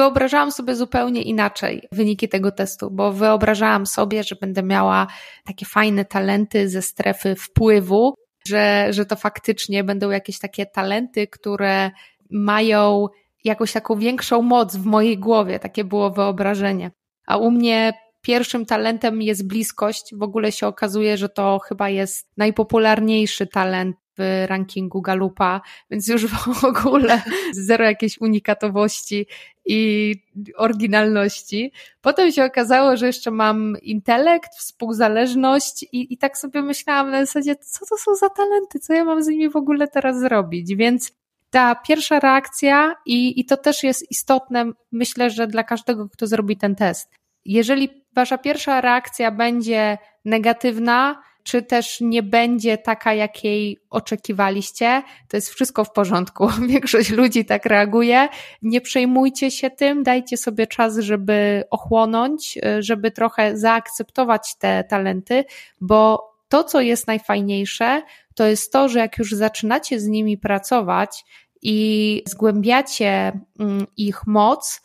wyobrażałam 0.00 0.52
sobie 0.52 0.76
zupełnie 0.76 1.22
inaczej 1.22 1.88
wyniki 1.92 2.28
tego 2.28 2.52
testu, 2.52 2.90
bo 2.90 3.12
wyobrażałam 3.12 3.86
sobie, 3.86 4.24
że 4.24 4.36
będę 4.40 4.62
miała 4.62 5.06
takie 5.44 5.66
fajne 5.66 6.04
talenty 6.04 6.68
ze 6.68 6.82
strefy 6.82 7.34
wpływu, 7.36 8.14
że, 8.48 8.86
że 8.90 9.06
to 9.06 9.16
faktycznie 9.16 9.84
będą 9.84 10.10
jakieś 10.10 10.38
takie 10.38 10.66
talenty, 10.66 11.26
które 11.26 11.90
mają 12.30 13.06
jakąś 13.44 13.72
taką 13.72 13.98
większą 13.98 14.42
moc 14.42 14.76
w 14.76 14.84
mojej 14.84 15.18
głowie. 15.18 15.58
Takie 15.58 15.84
było 15.84 16.10
wyobrażenie. 16.10 16.90
A 17.26 17.36
u 17.36 17.50
mnie 17.50 17.92
pierwszym 18.20 18.66
talentem 18.66 19.22
jest 19.22 19.46
bliskość. 19.46 20.14
W 20.14 20.22
ogóle 20.22 20.52
się 20.52 20.66
okazuje, 20.66 21.16
że 21.16 21.28
to 21.28 21.58
chyba 21.58 21.88
jest 21.88 22.28
najpopularniejszy 22.36 23.46
talent 23.46 23.96
w 24.18 24.44
rankingu 24.46 25.02
Galupa, 25.02 25.60
więc 25.90 26.08
już 26.08 26.26
w 26.26 26.64
ogóle 26.70 27.22
zero 27.52 27.84
jakiejś 27.84 28.20
unikatowości 28.20 29.26
i 29.66 30.14
oryginalności. 30.56 31.72
Potem 32.00 32.32
się 32.32 32.44
okazało, 32.44 32.96
że 32.96 33.06
jeszcze 33.06 33.30
mam 33.30 33.76
intelekt, 33.82 34.54
współzależność 34.54 35.82
i, 35.82 36.14
i 36.14 36.18
tak 36.18 36.38
sobie 36.38 36.62
myślałam 36.62 37.10
na 37.10 37.26
zasadzie, 37.26 37.56
co 37.56 37.86
to 37.86 37.96
są 37.96 38.14
za 38.14 38.28
talenty, 38.28 38.78
co 38.78 38.92
ja 38.92 39.04
mam 39.04 39.22
z 39.22 39.26
nimi 39.26 39.50
w 39.50 39.56
ogóle 39.56 39.88
teraz 39.88 40.20
zrobić, 40.20 40.76
więc 40.76 41.12
ta 41.50 41.74
pierwsza 41.74 42.20
reakcja 42.20 42.94
i, 43.06 43.40
i 43.40 43.44
to 43.44 43.56
też 43.56 43.82
jest 43.82 44.10
istotne, 44.10 44.72
myślę, 44.92 45.30
że 45.30 45.46
dla 45.46 45.64
każdego, 45.64 46.08
kto 46.08 46.26
zrobi 46.26 46.56
ten 46.56 46.74
test. 46.74 47.10
Jeżeli 47.44 48.04
wasza 48.14 48.38
pierwsza 48.38 48.80
reakcja 48.80 49.30
będzie 49.30 49.98
negatywna, 50.24 51.22
czy 51.42 51.62
też 51.62 52.00
nie 52.00 52.22
będzie 52.22 52.78
taka, 52.78 53.14
jakiej 53.14 53.78
oczekiwaliście, 53.90 55.02
to 55.28 55.36
jest 55.36 55.48
wszystko 55.48 55.84
w 55.84 55.92
porządku. 55.92 56.48
Większość 56.68 57.10
ludzi 57.10 57.44
tak 57.44 57.66
reaguje. 57.66 58.28
Nie 58.62 58.80
przejmujcie 58.80 59.50
się 59.50 59.70
tym, 59.70 60.02
dajcie 60.02 60.36
sobie 60.36 60.66
czas, 60.66 60.98
żeby 60.98 61.64
ochłonąć, 61.70 62.58
żeby 62.78 63.10
trochę 63.10 63.56
zaakceptować 63.58 64.56
te 64.58 64.84
talenty, 64.84 65.44
bo 65.80 66.30
to, 66.48 66.64
co 66.64 66.80
jest 66.80 67.06
najfajniejsze, 67.06 68.02
to 68.34 68.46
jest 68.46 68.72
to, 68.72 68.88
że 68.88 68.98
jak 68.98 69.18
już 69.18 69.32
zaczynacie 69.32 70.00
z 70.00 70.06
nimi 70.06 70.38
pracować 70.38 71.24
i 71.62 72.22
zgłębiacie 72.26 73.32
mm, 73.58 73.86
ich 73.96 74.26
moc, 74.26 74.80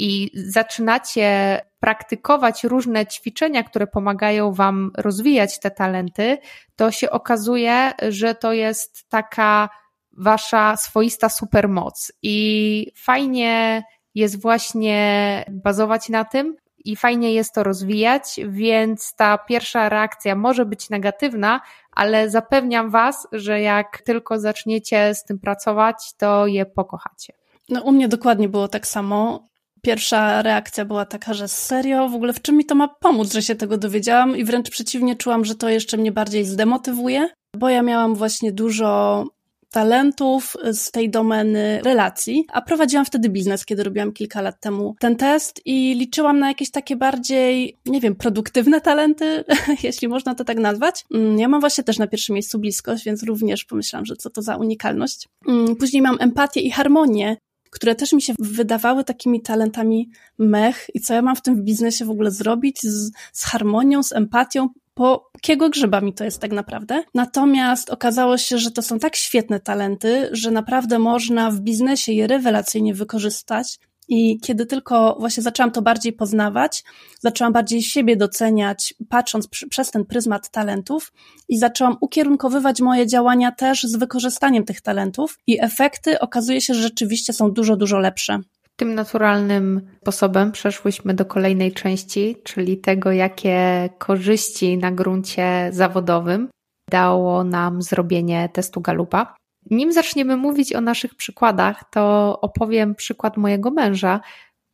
i 0.00 0.30
zaczynacie 0.34 1.60
praktykować 1.80 2.64
różne 2.64 3.06
ćwiczenia, 3.06 3.62
które 3.62 3.86
pomagają 3.86 4.52
Wam 4.52 4.90
rozwijać 4.96 5.60
te 5.60 5.70
talenty, 5.70 6.38
to 6.76 6.90
się 6.90 7.10
okazuje, 7.10 7.92
że 8.08 8.34
to 8.34 8.52
jest 8.52 9.08
taka 9.08 9.68
Wasza 10.12 10.76
swoista 10.76 11.28
supermoc. 11.28 12.12
I 12.22 12.86
fajnie 12.96 13.82
jest 14.14 14.42
właśnie 14.42 15.44
bazować 15.50 16.08
na 16.08 16.24
tym, 16.24 16.56
i 16.84 16.96
fajnie 16.96 17.34
jest 17.34 17.54
to 17.54 17.62
rozwijać, 17.62 18.40
więc 18.48 19.14
ta 19.16 19.38
pierwsza 19.38 19.88
reakcja 19.88 20.34
może 20.34 20.66
być 20.66 20.90
negatywna, 20.90 21.60
ale 21.92 22.30
zapewniam 22.30 22.90
Was, 22.90 23.28
że 23.32 23.60
jak 23.60 24.02
tylko 24.02 24.38
zaczniecie 24.38 25.14
z 25.14 25.24
tym 25.24 25.38
pracować, 25.38 26.14
to 26.16 26.46
je 26.46 26.66
pokochacie. 26.66 27.32
No, 27.68 27.82
u 27.82 27.92
mnie 27.92 28.08
dokładnie 28.08 28.48
było 28.48 28.68
tak 28.68 28.86
samo 28.86 29.48
pierwsza 29.82 30.42
reakcja 30.42 30.84
była 30.84 31.04
taka, 31.04 31.34
że 31.34 31.48
serio, 31.48 32.08
w 32.08 32.14
ogóle 32.14 32.32
w 32.32 32.42
czym 32.42 32.56
mi 32.56 32.64
to 32.64 32.74
ma 32.74 32.88
pomóc, 32.88 33.32
że 33.32 33.42
się 33.42 33.54
tego 33.54 33.78
dowiedziałam 33.78 34.36
i 34.36 34.44
wręcz 34.44 34.70
przeciwnie 34.70 35.16
czułam, 35.16 35.44
że 35.44 35.54
to 35.54 35.68
jeszcze 35.68 35.96
mnie 35.96 36.12
bardziej 36.12 36.44
zdemotywuje, 36.44 37.28
bo 37.56 37.68
ja 37.68 37.82
miałam 37.82 38.14
właśnie 38.14 38.52
dużo 38.52 39.24
talentów 39.70 40.56
z 40.72 40.90
tej 40.90 41.10
domeny 41.10 41.80
relacji, 41.84 42.44
a 42.52 42.62
prowadziłam 42.62 43.04
wtedy 43.04 43.28
biznes, 43.28 43.64
kiedy 43.64 43.82
robiłam 43.82 44.12
kilka 44.12 44.40
lat 44.40 44.60
temu 44.60 44.94
ten 45.00 45.16
test 45.16 45.60
i 45.64 45.94
liczyłam 45.94 46.38
na 46.38 46.48
jakieś 46.48 46.70
takie 46.70 46.96
bardziej, 46.96 47.76
nie 47.86 48.00
wiem, 48.00 48.16
produktywne 48.16 48.80
talenty, 48.80 49.44
jeśli 49.82 50.08
można 50.08 50.34
to 50.34 50.44
tak 50.44 50.58
nazwać. 50.58 51.04
Mm, 51.14 51.38
ja 51.38 51.48
mam 51.48 51.60
właśnie 51.60 51.84
też 51.84 51.98
na 51.98 52.06
pierwszym 52.06 52.34
miejscu 52.34 52.58
bliskość, 52.58 53.04
więc 53.04 53.22
również 53.22 53.64
pomyślałam, 53.64 54.06
że 54.06 54.16
co 54.16 54.30
to 54.30 54.42
za 54.42 54.56
unikalność. 54.56 55.28
Mm, 55.48 55.76
później 55.76 56.02
mam 56.02 56.16
empatię 56.20 56.60
i 56.60 56.70
harmonię, 56.70 57.36
które 57.70 57.94
też 57.94 58.12
mi 58.12 58.22
się 58.22 58.34
wydawały 58.38 59.04
takimi 59.04 59.42
talentami 59.42 60.10
mech 60.38 60.86
i 60.94 61.00
co 61.00 61.14
ja 61.14 61.22
mam 61.22 61.36
w 61.36 61.42
tym 61.42 61.64
biznesie 61.64 62.04
w 62.04 62.10
ogóle 62.10 62.30
zrobić 62.30 62.82
z, 62.82 63.12
z 63.32 63.44
harmonią, 63.44 64.02
z 64.02 64.12
empatią, 64.12 64.68
po 64.94 65.30
kiego 65.40 65.70
grzyba 65.70 66.00
mi 66.00 66.14
to 66.14 66.24
jest 66.24 66.40
tak 66.40 66.52
naprawdę. 66.52 67.02
Natomiast 67.14 67.90
okazało 67.90 68.38
się, 68.38 68.58
że 68.58 68.70
to 68.70 68.82
są 68.82 68.98
tak 68.98 69.16
świetne 69.16 69.60
talenty, 69.60 70.28
że 70.32 70.50
naprawdę 70.50 70.98
można 70.98 71.50
w 71.50 71.60
biznesie 71.60 72.12
je 72.12 72.26
rewelacyjnie 72.26 72.94
wykorzystać 72.94 73.78
i 74.10 74.40
kiedy 74.40 74.66
tylko 74.66 75.16
właśnie 75.20 75.42
zaczęłam 75.42 75.70
to 75.70 75.82
bardziej 75.82 76.12
poznawać, 76.12 76.84
zaczęłam 77.20 77.52
bardziej 77.52 77.82
siebie 77.82 78.16
doceniać, 78.16 78.94
patrząc 79.08 79.48
przez 79.48 79.90
ten 79.90 80.04
pryzmat 80.04 80.50
talentów 80.50 81.12
i 81.48 81.58
zaczęłam 81.58 81.96
ukierunkowywać 82.00 82.80
moje 82.80 83.06
działania 83.06 83.52
też 83.52 83.82
z 83.82 83.96
wykorzystaniem 83.96 84.64
tych 84.64 84.80
talentów 84.80 85.38
i 85.46 85.60
efekty 85.60 86.20
okazuje 86.20 86.60
się, 86.60 86.74
że 86.74 86.82
rzeczywiście 86.82 87.32
są 87.32 87.52
dużo, 87.52 87.76
dużo 87.76 87.98
lepsze. 87.98 88.38
Tym 88.76 88.94
naturalnym 88.94 89.80
sposobem 90.02 90.52
przeszłyśmy 90.52 91.14
do 91.14 91.24
kolejnej 91.24 91.72
części, 91.72 92.36
czyli 92.44 92.78
tego, 92.78 93.12
jakie 93.12 93.88
korzyści 93.98 94.78
na 94.78 94.92
gruncie 94.92 95.70
zawodowym 95.72 96.48
dało 96.90 97.44
nam 97.44 97.82
zrobienie 97.82 98.48
testu 98.52 98.80
Galupa. 98.80 99.34
Nim 99.70 99.92
zaczniemy 99.92 100.36
mówić 100.36 100.72
o 100.72 100.80
naszych 100.80 101.14
przykładach, 101.14 101.90
to 101.90 102.38
opowiem 102.40 102.94
przykład 102.94 103.36
mojego 103.36 103.70
męża. 103.70 104.20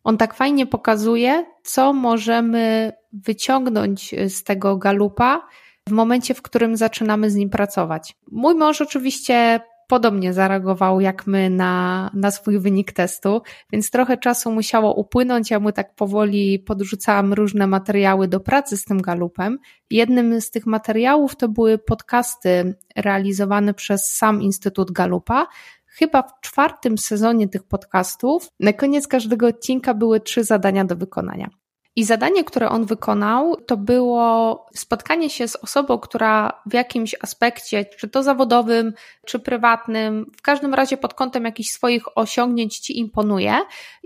On 0.05 0.17
tak 0.17 0.35
fajnie 0.35 0.67
pokazuje, 0.67 1.47
co 1.63 1.93
możemy 1.93 2.93
wyciągnąć 3.13 4.15
z 4.29 4.43
tego 4.43 4.77
galupa 4.77 5.49
w 5.89 5.93
momencie, 5.93 6.35
w 6.35 6.43
którym 6.43 6.77
zaczynamy 6.77 7.31
z 7.31 7.35
nim 7.35 7.51
pracować. 7.51 8.17
Mój 8.31 8.55
mąż 8.55 8.81
oczywiście 8.81 9.61
podobnie 9.87 10.33
zareagował 10.33 11.01
jak 11.01 11.27
my 11.27 11.51
na, 11.51 12.11
na 12.15 12.31
swój 12.31 12.59
wynik 12.59 12.93
testu, 12.93 13.43
więc 13.73 13.91
trochę 13.91 14.17
czasu 14.17 14.53
musiało 14.53 14.95
upłynąć. 14.95 15.51
Ja 15.51 15.61
mu 15.61 15.73
tak 15.73 15.95
powoli 15.95 16.59
podrzucałam 16.59 17.33
różne 17.33 17.67
materiały 17.67 18.29
do 18.29 18.41
pracy 18.41 18.77
z 18.77 18.85
tym 18.85 19.03
galupem. 19.03 19.59
Jednym 19.91 20.41
z 20.41 20.51
tych 20.51 20.67
materiałów 20.67 21.37
to 21.37 21.49
były 21.49 21.79
podcasty 21.79 22.75
realizowane 22.97 23.75
przez 23.75 24.17
sam 24.17 24.43
Instytut 24.43 24.93
Galupa. 24.93 25.47
Chyba 25.87 26.23
w 26.23 26.41
czwartym 26.41 26.99
sezonie 26.99 27.49
tych 27.49 27.63
podcastów 27.63 28.49
na 28.61 28.73
koniec 28.73 29.09
każdego 29.09 29.47
odcinka 29.47 29.95
były 29.95 30.21
trzy 30.21 30.45
zadania 30.45 30.85
do 30.85 30.97
wykonania. 30.97 31.49
I 31.97 32.05
zadanie, 32.05 32.45
które 32.45 32.69
on 32.69 32.85
wykonał, 32.85 33.57
to 33.57 33.77
było 33.77 34.67
spotkanie 34.75 35.31
się 35.31 35.49
z 35.49 35.57
osobą, 35.57 35.99
która 35.99 36.63
w 36.67 36.75
jakimś 36.75 37.15
aspekcie, 37.23 37.85
czy 37.85 38.09
to 38.09 38.23
zawodowym, 38.23 38.93
czy 39.27 39.39
prywatnym, 39.39 40.31
w 40.37 40.43
każdym 40.43 40.75
razie 40.75 40.97
pod 40.97 41.15
kątem 41.15 41.45
jakichś 41.45 41.71
swoich 41.71 42.19
osiągnięć 42.19 42.79
ci 42.79 42.99
imponuje 42.99 43.55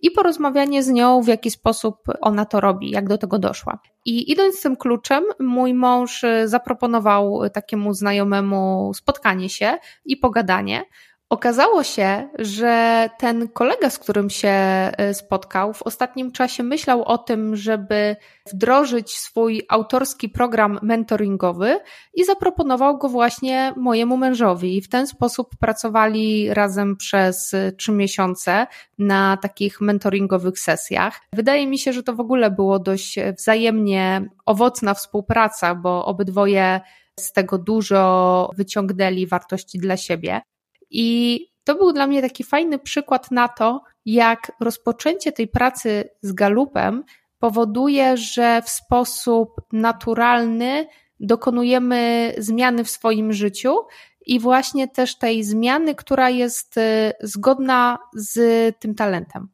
i 0.02 0.10
porozmawianie 0.10 0.82
z 0.82 0.88
nią, 0.88 1.22
w 1.22 1.28
jaki 1.28 1.50
sposób 1.50 1.96
ona 2.20 2.44
to 2.44 2.60
robi, 2.60 2.90
jak 2.90 3.08
do 3.08 3.18
tego 3.18 3.38
doszła. 3.38 3.78
I 4.04 4.32
idąc 4.32 4.58
z 4.58 4.60
tym 4.60 4.76
kluczem, 4.76 5.24
mój 5.40 5.74
mąż 5.74 6.24
zaproponował 6.44 7.40
takiemu 7.52 7.94
znajomemu 7.94 8.92
spotkanie 8.94 9.48
się 9.48 9.78
i 10.04 10.16
pogadanie. 10.16 10.84
Okazało 11.30 11.84
się, 11.84 12.28
że 12.38 13.08
ten 13.18 13.48
kolega, 13.48 13.90
z 13.90 13.98
którym 13.98 14.30
się 14.30 14.48
e, 14.48 15.14
spotkał, 15.14 15.72
w 15.72 15.82
ostatnim 15.82 16.32
czasie 16.32 16.62
myślał 16.62 17.04
o 17.04 17.18
tym, 17.18 17.56
żeby 17.56 18.16
wdrożyć 18.52 19.18
swój 19.18 19.62
autorski 19.68 20.28
program 20.28 20.78
mentoringowy 20.82 21.80
i 22.14 22.24
zaproponował 22.24 22.98
go 22.98 23.08
właśnie 23.08 23.74
mojemu 23.76 24.16
mężowi. 24.16 24.76
I 24.76 24.82
w 24.82 24.88
ten 24.88 25.06
sposób 25.06 25.48
pracowali 25.60 26.54
razem 26.54 26.96
przez 26.96 27.54
trzy 27.78 27.92
miesiące 27.92 28.66
na 28.98 29.36
takich 29.36 29.80
mentoringowych 29.80 30.58
sesjach. 30.58 31.20
Wydaje 31.32 31.66
mi 31.66 31.78
się, 31.78 31.92
że 31.92 32.02
to 32.02 32.14
w 32.14 32.20
ogóle 32.20 32.50
było 32.50 32.78
dość 32.78 33.18
wzajemnie 33.38 34.28
owocna 34.46 34.94
współpraca, 34.94 35.74
bo 35.74 36.04
obydwoje 36.04 36.80
z 37.20 37.32
tego 37.32 37.58
dużo 37.58 38.50
wyciągnęli 38.56 39.26
wartości 39.26 39.78
dla 39.78 39.96
siebie. 39.96 40.40
I 40.90 41.40
to 41.64 41.74
był 41.74 41.92
dla 41.92 42.06
mnie 42.06 42.22
taki 42.22 42.44
fajny 42.44 42.78
przykład 42.78 43.30
na 43.30 43.48
to, 43.48 43.82
jak 44.04 44.52
rozpoczęcie 44.60 45.32
tej 45.32 45.48
pracy 45.48 46.10
z 46.22 46.32
galupem 46.32 47.04
powoduje, 47.38 48.16
że 48.16 48.62
w 48.62 48.70
sposób 48.70 49.50
naturalny 49.72 50.86
dokonujemy 51.20 52.32
zmiany 52.38 52.84
w 52.84 52.90
swoim 52.90 53.32
życiu 53.32 53.76
i 54.26 54.40
właśnie 54.40 54.88
też 54.88 55.18
tej 55.18 55.44
zmiany, 55.44 55.94
która 55.94 56.30
jest 56.30 56.76
y, 56.76 57.12
zgodna 57.20 57.98
z 58.14 58.38
tym 58.78 58.94
talentem. 58.94 59.48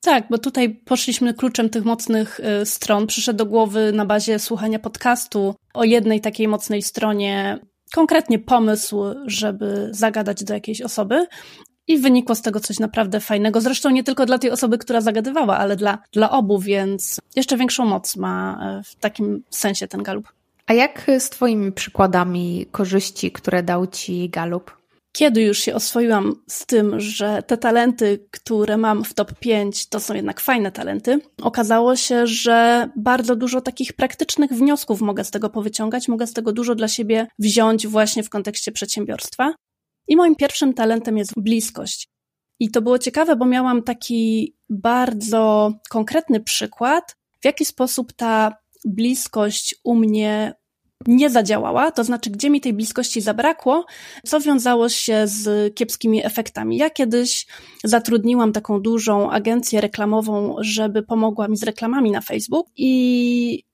Tak, 0.00 0.24
bo 0.30 0.38
tutaj 0.38 0.74
poszliśmy 0.74 1.34
kluczem 1.34 1.70
tych 1.70 1.84
mocnych 1.84 2.40
y, 2.40 2.66
stron. 2.66 3.06
Przyszedł 3.06 3.38
do 3.38 3.46
głowy 3.46 3.92
na 3.92 4.06
bazie 4.06 4.38
słuchania 4.38 4.78
podcastu 4.78 5.54
o 5.74 5.84
jednej 5.84 6.20
takiej 6.20 6.48
mocnej 6.48 6.82
stronie 6.82 7.58
konkretnie 7.94 8.38
pomysł, 8.38 9.02
żeby 9.26 9.88
zagadać 9.90 10.44
do 10.44 10.54
jakiejś 10.54 10.80
osoby. 10.80 11.26
I 11.86 11.98
wynikło 11.98 12.34
z 12.34 12.42
tego 12.42 12.60
coś 12.60 12.78
naprawdę 12.78 13.20
fajnego. 13.20 13.60
Zresztą 13.60 13.90
nie 13.90 14.04
tylko 14.04 14.26
dla 14.26 14.38
tej 14.38 14.50
osoby, 14.50 14.78
która 14.78 15.00
zagadywała, 15.00 15.58
ale 15.58 15.76
dla, 15.76 15.98
dla 16.12 16.30
obu, 16.30 16.58
więc 16.58 17.20
jeszcze 17.36 17.56
większą 17.56 17.84
moc 17.84 18.16
ma 18.16 18.58
e, 18.62 18.82
w 18.82 18.94
takim 18.94 19.42
sensie 19.50 19.88
ten 19.88 20.02
galup. 20.02 20.32
A 20.66 20.72
jak 20.72 21.10
z 21.18 21.30
Twoimi 21.30 21.72
przykładami 21.72 22.66
korzyści, 22.72 23.32
które 23.32 23.62
dał 23.62 23.86
Ci 23.86 24.30
galup? 24.30 24.81
Kiedy 25.12 25.42
już 25.42 25.58
się 25.58 25.74
oswoiłam 25.74 26.42
z 26.48 26.66
tym, 26.66 27.00
że 27.00 27.42
te 27.46 27.58
talenty, 27.58 28.26
które 28.30 28.76
mam 28.76 29.04
w 29.04 29.14
top 29.14 29.34
5, 29.38 29.88
to 29.88 30.00
są 30.00 30.14
jednak 30.14 30.40
fajne 30.40 30.72
talenty, 30.72 31.20
okazało 31.42 31.96
się, 31.96 32.26
że 32.26 32.88
bardzo 32.96 33.36
dużo 33.36 33.60
takich 33.60 33.92
praktycznych 33.92 34.50
wniosków 34.50 35.00
mogę 35.00 35.24
z 35.24 35.30
tego 35.30 35.50
powyciągać, 35.50 36.08
mogę 36.08 36.26
z 36.26 36.32
tego 36.32 36.52
dużo 36.52 36.74
dla 36.74 36.88
siebie 36.88 37.26
wziąć 37.38 37.86
właśnie 37.86 38.22
w 38.22 38.30
kontekście 38.30 38.72
przedsiębiorstwa. 38.72 39.54
I 40.08 40.16
moim 40.16 40.36
pierwszym 40.36 40.74
talentem 40.74 41.18
jest 41.18 41.32
bliskość. 41.36 42.08
I 42.60 42.70
to 42.70 42.82
było 42.82 42.98
ciekawe, 42.98 43.36
bo 43.36 43.46
miałam 43.46 43.82
taki 43.82 44.54
bardzo 44.68 45.72
konkretny 45.90 46.40
przykład, 46.40 47.16
w 47.40 47.44
jaki 47.44 47.64
sposób 47.64 48.12
ta 48.12 48.56
bliskość 48.84 49.74
u 49.84 49.94
mnie 49.94 50.54
nie 51.06 51.30
zadziałała, 51.30 51.90
to 51.90 52.04
znaczy, 52.04 52.30
gdzie 52.30 52.50
mi 52.50 52.60
tej 52.60 52.72
bliskości 52.72 53.20
zabrakło, 53.20 53.86
co 54.26 54.40
wiązało 54.40 54.88
się 54.88 55.22
z 55.24 55.74
kiepskimi 55.74 56.26
efektami. 56.26 56.76
Ja 56.76 56.90
kiedyś 56.90 57.46
zatrudniłam 57.84 58.52
taką 58.52 58.80
dużą 58.80 59.30
agencję 59.30 59.80
reklamową, 59.80 60.56
żeby 60.60 61.02
pomogła 61.02 61.48
mi 61.48 61.56
z 61.56 61.62
reklamami 61.62 62.10
na 62.10 62.20
Facebook 62.20 62.66
i 62.76 63.64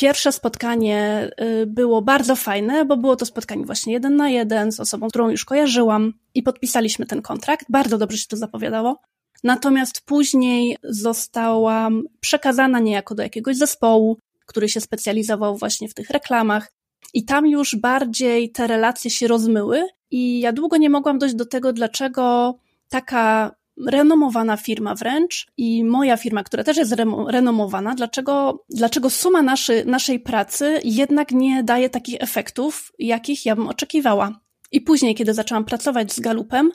Pierwsze 0.00 0.32
spotkanie 0.32 1.30
y, 1.40 1.66
było 1.66 2.02
bardzo 2.02 2.36
fajne, 2.36 2.84
bo 2.84 2.96
było 2.96 3.16
to 3.16 3.26
spotkanie 3.26 3.66
właśnie 3.66 3.92
jeden 3.92 4.16
na 4.16 4.28
jeden 4.28 4.72
z 4.72 4.80
osobą, 4.80 5.08
którą 5.08 5.30
już 5.30 5.44
kojarzyłam 5.44 6.12
i 6.34 6.42
podpisaliśmy 6.42 7.06
ten 7.06 7.22
kontrakt. 7.22 7.66
Bardzo 7.68 7.98
dobrze 7.98 8.18
się 8.18 8.26
to 8.28 8.36
zapowiadało. 8.36 9.00
Natomiast 9.44 10.00
później 10.00 10.76
zostałam 10.82 12.02
przekazana 12.20 12.80
niejako 12.80 13.14
do 13.14 13.22
jakiegoś 13.22 13.56
zespołu, 13.56 14.18
który 14.48 14.68
się 14.68 14.80
specjalizował 14.80 15.56
właśnie 15.56 15.88
w 15.88 15.94
tych 15.94 16.10
reklamach. 16.10 16.72
I 17.14 17.24
tam 17.24 17.46
już 17.46 17.76
bardziej 17.76 18.50
te 18.50 18.66
relacje 18.66 19.10
się 19.10 19.28
rozmyły, 19.28 19.84
i 20.10 20.40
ja 20.40 20.52
długo 20.52 20.76
nie 20.76 20.90
mogłam 20.90 21.18
dojść 21.18 21.34
do 21.34 21.46
tego, 21.46 21.72
dlaczego 21.72 22.54
taka 22.88 23.54
renomowana 23.86 24.56
firma 24.56 24.94
wręcz 24.94 25.46
i 25.56 25.84
moja 25.84 26.16
firma, 26.16 26.44
która 26.44 26.64
też 26.64 26.76
jest 26.76 26.94
renomowana, 27.28 27.94
dlaczego, 27.94 28.64
dlaczego 28.70 29.10
suma 29.10 29.42
naszy, 29.42 29.84
naszej 29.86 30.20
pracy 30.20 30.80
jednak 30.84 31.32
nie 31.32 31.64
daje 31.64 31.90
takich 31.90 32.16
efektów, 32.20 32.92
jakich 32.98 33.46
ja 33.46 33.56
bym 33.56 33.68
oczekiwała. 33.68 34.40
I 34.72 34.80
później, 34.80 35.14
kiedy 35.14 35.34
zaczęłam 35.34 35.64
pracować 35.64 36.12
z 36.12 36.20
Galupem, 36.20 36.72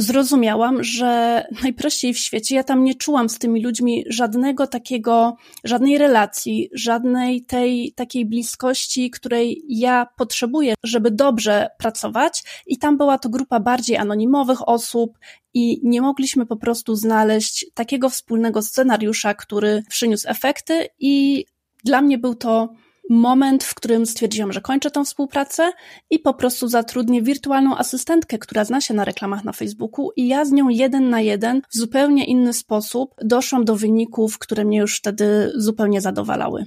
zrozumiałam, 0.00 0.84
że 0.84 1.44
najprościej 1.62 2.14
w 2.14 2.18
świecie 2.18 2.56
ja 2.56 2.64
tam 2.64 2.84
nie 2.84 2.94
czułam 2.94 3.28
z 3.28 3.38
tymi 3.38 3.62
ludźmi 3.62 4.04
żadnego 4.08 4.66
takiego, 4.66 5.36
żadnej 5.64 5.98
relacji, 5.98 6.70
żadnej 6.72 7.42
tej 7.42 7.92
takiej 7.92 8.26
bliskości, 8.26 9.10
której 9.10 9.64
ja 9.68 10.06
potrzebuję, 10.16 10.74
żeby 10.84 11.10
dobrze 11.10 11.68
pracować. 11.78 12.42
I 12.66 12.78
tam 12.78 12.96
była 12.96 13.18
to 13.18 13.28
grupa 13.28 13.60
bardziej 13.60 13.96
anonimowych 13.96 14.68
osób 14.68 15.18
i 15.54 15.80
nie 15.82 16.02
mogliśmy 16.02 16.46
po 16.46 16.56
prostu 16.56 16.94
znaleźć 16.94 17.66
takiego 17.74 18.10
wspólnego 18.10 18.62
scenariusza, 18.62 19.34
który 19.34 19.82
przyniósł 19.88 20.28
efekty 20.28 20.88
i 20.98 21.44
dla 21.84 22.02
mnie 22.02 22.18
był 22.18 22.34
to 22.34 22.68
moment, 23.10 23.64
w 23.64 23.74
którym 23.74 24.06
stwierdziłam, 24.06 24.52
że 24.52 24.60
kończę 24.60 24.90
tą 24.90 25.04
współpracę 25.04 25.72
i 26.10 26.18
po 26.18 26.34
prostu 26.34 26.68
zatrudnię 26.68 27.22
wirtualną 27.22 27.76
asystentkę, 27.76 28.38
która 28.38 28.64
zna 28.64 28.80
się 28.80 28.94
na 28.94 29.04
reklamach 29.04 29.44
na 29.44 29.52
Facebooku 29.52 30.10
i 30.16 30.28
ja 30.28 30.44
z 30.44 30.52
nią 30.52 30.68
jeden 30.68 31.10
na 31.10 31.20
jeden 31.20 31.62
w 31.70 31.76
zupełnie 31.76 32.24
inny 32.24 32.52
sposób 32.52 33.14
doszłam 33.22 33.64
do 33.64 33.76
wyników, 33.76 34.38
które 34.38 34.64
mnie 34.64 34.78
już 34.78 34.96
wtedy 34.98 35.52
zupełnie 35.54 36.00
zadowalały. 36.00 36.64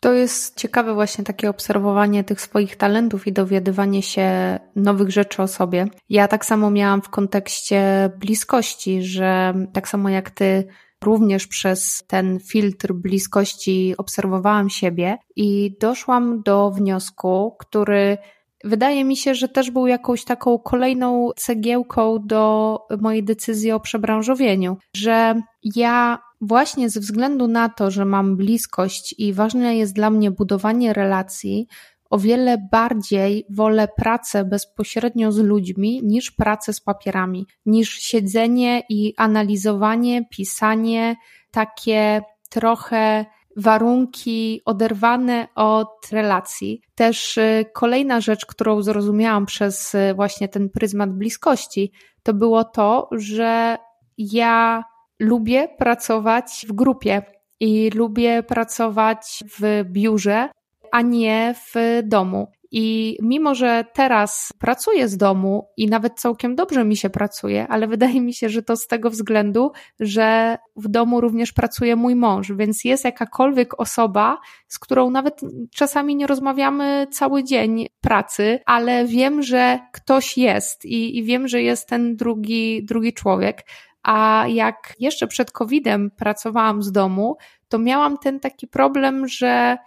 To 0.00 0.12
jest 0.12 0.56
ciekawe 0.56 0.94
właśnie 0.94 1.24
takie 1.24 1.50
obserwowanie 1.50 2.24
tych 2.24 2.40
swoich 2.40 2.76
talentów 2.76 3.26
i 3.26 3.32
dowiadywanie 3.32 4.02
się 4.02 4.58
nowych 4.76 5.10
rzeczy 5.10 5.42
o 5.42 5.48
sobie. 5.48 5.86
Ja 6.08 6.28
tak 6.28 6.44
samo 6.44 6.70
miałam 6.70 7.02
w 7.02 7.08
kontekście 7.08 8.10
bliskości, 8.18 9.02
że 9.02 9.54
tak 9.72 9.88
samo 9.88 10.08
jak 10.08 10.30
ty 10.30 10.68
Również 11.04 11.46
przez 11.46 12.04
ten 12.06 12.38
filtr 12.40 12.92
bliskości 12.92 13.94
obserwowałam 13.98 14.70
siebie 14.70 15.18
i 15.36 15.76
doszłam 15.80 16.42
do 16.42 16.70
wniosku, 16.70 17.56
który 17.58 18.18
wydaje 18.64 19.04
mi 19.04 19.16
się, 19.16 19.34
że 19.34 19.48
też 19.48 19.70
był 19.70 19.86
jakąś 19.86 20.24
taką 20.24 20.58
kolejną 20.58 21.30
cegiełką 21.36 22.18
do 22.26 22.78
mojej 23.00 23.24
decyzji 23.24 23.72
o 23.72 23.80
przebranżowieniu, 23.80 24.76
że 24.96 25.42
ja 25.62 26.18
właśnie 26.40 26.90
ze 26.90 27.00
względu 27.00 27.48
na 27.48 27.68
to, 27.68 27.90
że 27.90 28.04
mam 28.04 28.36
bliskość 28.36 29.14
i 29.18 29.32
ważne 29.32 29.76
jest 29.76 29.94
dla 29.94 30.10
mnie 30.10 30.30
budowanie 30.30 30.92
relacji, 30.92 31.66
o 32.10 32.18
wiele 32.18 32.68
bardziej 32.72 33.46
wolę 33.50 33.88
pracę 33.96 34.44
bezpośrednio 34.44 35.32
z 35.32 35.38
ludźmi 35.38 36.00
niż 36.04 36.30
pracę 36.30 36.72
z 36.72 36.80
papierami, 36.80 37.46
niż 37.66 37.90
siedzenie 37.90 38.82
i 38.88 39.14
analizowanie, 39.16 40.24
pisanie, 40.30 41.16
takie 41.50 42.20
trochę 42.50 43.24
warunki 43.56 44.60
oderwane 44.64 45.48
od 45.54 46.08
relacji. 46.12 46.80
Też 46.94 47.36
y, 47.36 47.64
kolejna 47.74 48.20
rzecz, 48.20 48.46
którą 48.46 48.82
zrozumiałam 48.82 49.46
przez 49.46 49.94
y, 49.94 50.14
właśnie 50.14 50.48
ten 50.48 50.70
pryzmat 50.70 51.10
bliskości, 51.10 51.92
to 52.22 52.34
było 52.34 52.64
to, 52.64 53.08
że 53.12 53.78
ja 54.18 54.84
lubię 55.20 55.68
pracować 55.78 56.66
w 56.68 56.72
grupie 56.72 57.22
i 57.60 57.90
lubię 57.90 58.42
pracować 58.42 59.44
w 59.60 59.84
biurze, 59.84 60.48
a 60.92 61.02
nie 61.02 61.54
w 61.54 62.00
domu. 62.04 62.48
I 62.70 63.16
mimo, 63.22 63.54
że 63.54 63.84
teraz 63.94 64.52
pracuję 64.58 65.08
z 65.08 65.16
domu 65.16 65.68
i 65.76 65.86
nawet 65.86 66.20
całkiem 66.20 66.54
dobrze 66.54 66.84
mi 66.84 66.96
się 66.96 67.10
pracuje, 67.10 67.68
ale 67.68 67.86
wydaje 67.86 68.20
mi 68.20 68.34
się, 68.34 68.48
że 68.48 68.62
to 68.62 68.76
z 68.76 68.86
tego 68.86 69.10
względu, 69.10 69.72
że 70.00 70.58
w 70.76 70.88
domu 70.88 71.20
również 71.20 71.52
pracuje 71.52 71.96
mój 71.96 72.14
mąż, 72.14 72.52
więc 72.52 72.84
jest 72.84 73.04
jakakolwiek 73.04 73.80
osoba, 73.80 74.38
z 74.68 74.78
którą 74.78 75.10
nawet 75.10 75.40
czasami 75.74 76.16
nie 76.16 76.26
rozmawiamy 76.26 77.06
cały 77.10 77.44
dzień 77.44 77.86
pracy, 78.00 78.60
ale 78.66 79.06
wiem, 79.06 79.42
że 79.42 79.78
ktoś 79.92 80.38
jest 80.38 80.84
i, 80.84 81.18
i 81.18 81.24
wiem, 81.24 81.48
że 81.48 81.62
jest 81.62 81.88
ten 81.88 82.16
drugi, 82.16 82.84
drugi 82.84 83.12
człowiek. 83.12 83.64
A 84.02 84.44
jak 84.48 84.94
jeszcze 84.98 85.26
przed 85.26 85.50
COVID-em 85.50 86.10
pracowałam 86.10 86.82
z 86.82 86.92
domu, 86.92 87.36
to 87.68 87.78
miałam 87.78 88.18
ten 88.18 88.40
taki 88.40 88.66
problem, 88.66 89.28
że 89.28 89.78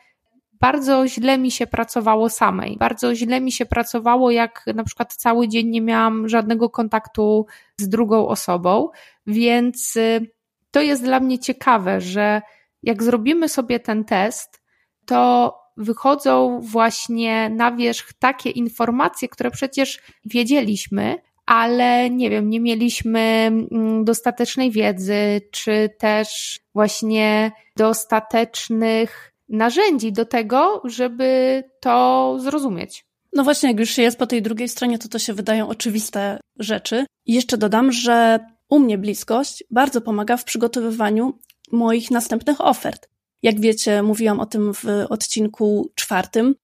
bardzo 0.62 1.08
źle 1.08 1.38
mi 1.38 1.52
się 1.52 1.68
pracowało 1.68 2.30
samej. 2.30 2.78
Bardzo 2.78 3.16
źle 3.16 3.42
mi 3.42 3.52
się 3.52 3.66
pracowało, 3.66 4.32
jak 4.32 4.64
na 4.76 4.84
przykład 4.84 5.14
cały 5.14 5.48
dzień 5.48 5.68
nie 5.68 5.82
miałam 5.82 6.30
żadnego 6.30 6.70
kontaktu 6.70 7.46
z 7.78 7.90
drugą 7.90 8.28
osobą, 8.28 8.90
więc 9.28 9.96
y, 9.96 10.32
to 10.72 10.82
jest 10.82 11.04
dla 11.04 11.20
mnie 11.20 11.40
ciekawe, 11.40 12.02
że 12.02 12.42
jak 12.84 13.04
zrobimy 13.04 13.50
sobie 13.50 13.80
ten 13.80 14.06
test, 14.06 14.62
to 15.06 15.56
wychodzą 15.78 16.60
właśnie 16.64 17.50
na 17.50 17.72
wierzch 17.72 18.14
takie 18.20 18.50
informacje, 18.50 19.30
które 19.30 19.52
przecież 19.52 20.00
wiedzieliśmy, 20.26 21.18
ale 21.46 22.10
nie 22.10 22.30
wiem, 22.30 22.50
nie 22.50 22.60
mieliśmy 22.60 23.20
mm, 23.20 24.06
dostatecznej 24.06 24.72
wiedzy, 24.72 25.42
czy 25.52 25.90
też 26.00 26.60
właśnie 26.74 27.52
dostatecznych 27.76 29.31
narzędzi 29.52 30.12
do 30.14 30.26
tego, 30.26 30.82
żeby 30.86 31.64
to 31.80 32.38
zrozumieć. 32.40 33.06
No 33.34 33.44
właśnie, 33.44 33.70
jak 33.70 33.80
już 33.80 33.90
się 33.90 34.02
jest 34.02 34.18
po 34.18 34.28
tej 34.28 34.42
drugiej 34.42 34.70
stronie, 34.70 35.00
to 35.00 35.08
to 35.08 35.20
się 35.20 35.34
wydają 35.34 35.68
oczywiste 35.68 36.40
rzeczy. 36.60 37.06
Jeszcze 37.26 37.58
dodam, 37.58 37.92
że 37.92 38.40
u 38.70 38.80
mnie 38.80 38.98
bliskość 38.98 39.64
bardzo 39.72 40.02
pomaga 40.02 40.38
w 40.38 40.44
przygotowywaniu 40.44 41.40
moich 41.72 42.12
następnych 42.12 42.62
ofert. 42.62 43.10
Jak 43.44 43.60
wiecie, 43.60 44.04
mówiłam 44.04 44.40
o 44.40 44.46
tym 44.46 44.74
w 44.74 44.86
odcinku 45.10 45.92
czwartym. 45.96 46.56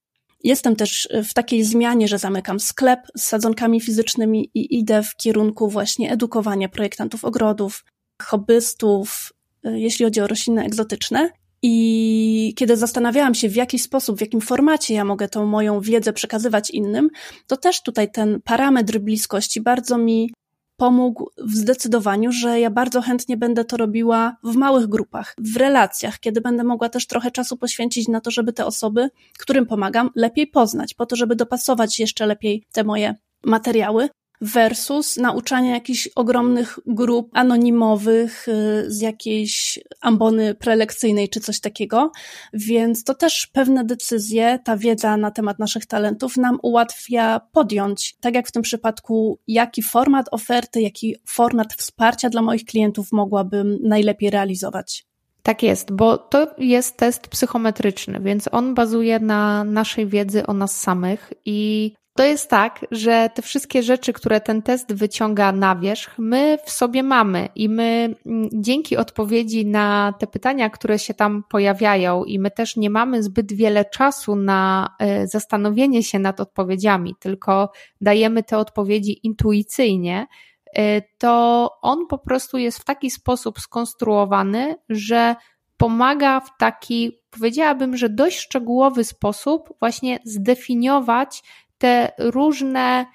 Jestem 0.43 0.75
też 0.75 1.09
w 1.23 1.33
takiej 1.33 1.63
zmianie, 1.63 2.07
że 2.07 2.17
zamykam 2.17 2.59
sklep 2.59 2.99
z 3.17 3.23
sadzonkami 3.23 3.81
fizycznymi 3.81 4.51
i 4.53 4.79
idę 4.79 5.03
w 5.03 5.15
kierunku 5.15 5.69
właśnie 5.69 6.11
edukowania 6.11 6.69
projektantów 6.69 7.25
ogrodów, 7.25 7.85
hobbystów, 8.21 9.33
jeśli 9.63 10.05
chodzi 10.05 10.21
o 10.21 10.27
rośliny 10.27 10.65
egzotyczne. 10.65 11.29
I 11.61 12.53
kiedy 12.55 12.77
zastanawiałam 12.77 13.35
się, 13.35 13.49
w 13.49 13.55
jaki 13.55 13.79
sposób, 13.79 14.17
w 14.17 14.21
jakim 14.21 14.41
formacie 14.41 14.93
ja 14.93 15.05
mogę 15.05 15.29
tą 15.29 15.45
moją 15.45 15.81
wiedzę 15.81 16.13
przekazywać 16.13 16.69
innym, 16.69 17.09
to 17.47 17.57
też 17.57 17.83
tutaj 17.83 18.11
ten 18.11 18.41
parametr 18.41 18.99
bliskości 18.99 19.61
bardzo 19.61 19.97
mi 19.97 20.31
pomógł 20.77 21.29
w 21.37 21.55
zdecydowaniu, 21.55 22.31
że 22.31 22.59
ja 22.59 22.69
bardzo 22.69 23.01
chętnie 23.01 23.37
będę 23.37 23.65
to 23.65 23.77
robiła 23.77 24.37
w 24.43 24.55
małych 24.55 24.87
grupach, 24.87 25.35
w 25.37 25.57
relacjach, 25.57 26.19
kiedy 26.19 26.41
będę 26.41 26.63
mogła 26.63 26.89
też 26.89 27.07
trochę 27.07 27.31
czasu 27.31 27.57
poświęcić 27.57 28.07
na 28.07 28.21
to, 28.21 28.31
żeby 28.31 28.53
te 28.53 28.65
osoby, 28.65 29.09
którym 29.39 29.65
pomagam, 29.65 30.09
lepiej 30.15 30.47
poznać, 30.47 30.93
po 30.93 31.05
to, 31.05 31.15
żeby 31.15 31.35
dopasować 31.35 31.99
jeszcze 31.99 32.25
lepiej 32.25 32.63
te 32.71 32.83
moje 32.83 33.15
materiały 33.43 34.09
versus 34.41 35.17
nauczanie 35.17 35.69
jakichś 35.69 36.09
ogromnych 36.15 36.79
grup 36.85 37.29
anonimowych 37.33 38.47
y, 38.47 38.85
z 38.87 39.01
jakiejś 39.01 39.79
ambony 40.01 40.55
prelekcyjnej 40.55 41.29
czy 41.29 41.39
coś 41.39 41.59
takiego. 41.59 42.11
Więc 42.53 43.03
to 43.03 43.15
też 43.15 43.47
pewne 43.47 43.83
decyzje, 43.83 44.59
ta 44.63 44.77
wiedza 44.77 45.17
na 45.17 45.31
temat 45.31 45.59
naszych 45.59 45.85
talentów 45.85 46.37
nam 46.37 46.59
ułatwia 46.61 47.41
podjąć, 47.51 48.15
tak 48.21 48.35
jak 48.35 48.47
w 48.47 48.51
tym 48.51 48.61
przypadku, 48.61 49.39
jaki 49.47 49.83
format 49.83 50.25
oferty, 50.31 50.81
jaki 50.81 51.15
format 51.25 51.73
wsparcia 51.73 52.29
dla 52.29 52.41
moich 52.41 52.65
klientów 52.65 53.11
mogłabym 53.11 53.77
najlepiej 53.83 54.29
realizować. 54.29 55.07
Tak 55.43 55.63
jest, 55.63 55.91
bo 55.91 56.17
to 56.17 56.47
jest 56.57 56.97
test 56.97 57.27
psychometryczny, 57.27 58.19
więc 58.19 58.49
on 58.51 58.73
bazuje 58.73 59.19
na 59.19 59.63
naszej 59.63 60.07
wiedzy 60.07 60.45
o 60.45 60.53
nas 60.53 60.79
samych 60.79 61.33
i 61.45 61.93
to 62.17 62.23
jest 62.23 62.49
tak, 62.49 62.85
że 62.91 63.29
te 63.33 63.41
wszystkie 63.41 63.83
rzeczy, 63.83 64.13
które 64.13 64.41
ten 64.41 64.61
test 64.61 64.93
wyciąga 64.93 65.51
na 65.51 65.75
wierzch, 65.75 66.17
my 66.17 66.57
w 66.65 66.71
sobie 66.71 67.03
mamy 67.03 67.49
i 67.55 67.69
my 67.69 68.15
mm, 68.25 68.49
dzięki 68.53 68.97
odpowiedzi 68.97 69.65
na 69.65 70.13
te 70.19 70.27
pytania, 70.27 70.69
które 70.69 70.99
się 70.99 71.13
tam 71.13 71.43
pojawiają, 71.49 72.23
i 72.23 72.39
my 72.39 72.51
też 72.51 72.75
nie 72.75 72.89
mamy 72.89 73.23
zbyt 73.23 73.53
wiele 73.53 73.85
czasu 73.85 74.35
na 74.35 74.89
e, 74.99 75.27
zastanowienie 75.27 76.03
się 76.03 76.19
nad 76.19 76.39
odpowiedziami, 76.39 77.15
tylko 77.19 77.71
dajemy 78.01 78.43
te 78.43 78.57
odpowiedzi 78.57 79.19
intuicyjnie, 79.23 80.27
e, 80.73 81.01
to 81.01 81.71
on 81.81 82.07
po 82.07 82.17
prostu 82.17 82.57
jest 82.57 82.79
w 82.79 82.85
taki 82.85 83.11
sposób 83.11 83.59
skonstruowany, 83.59 84.75
że 84.89 85.35
pomaga 85.77 86.39
w 86.39 86.57
taki, 86.59 87.11
powiedziałabym, 87.31 87.97
że 87.97 88.09
dość 88.09 88.39
szczegółowy 88.39 89.03
sposób 89.03 89.69
właśnie 89.79 90.19
zdefiniować 90.25 91.43
te 91.77 92.11
różne 92.17 93.05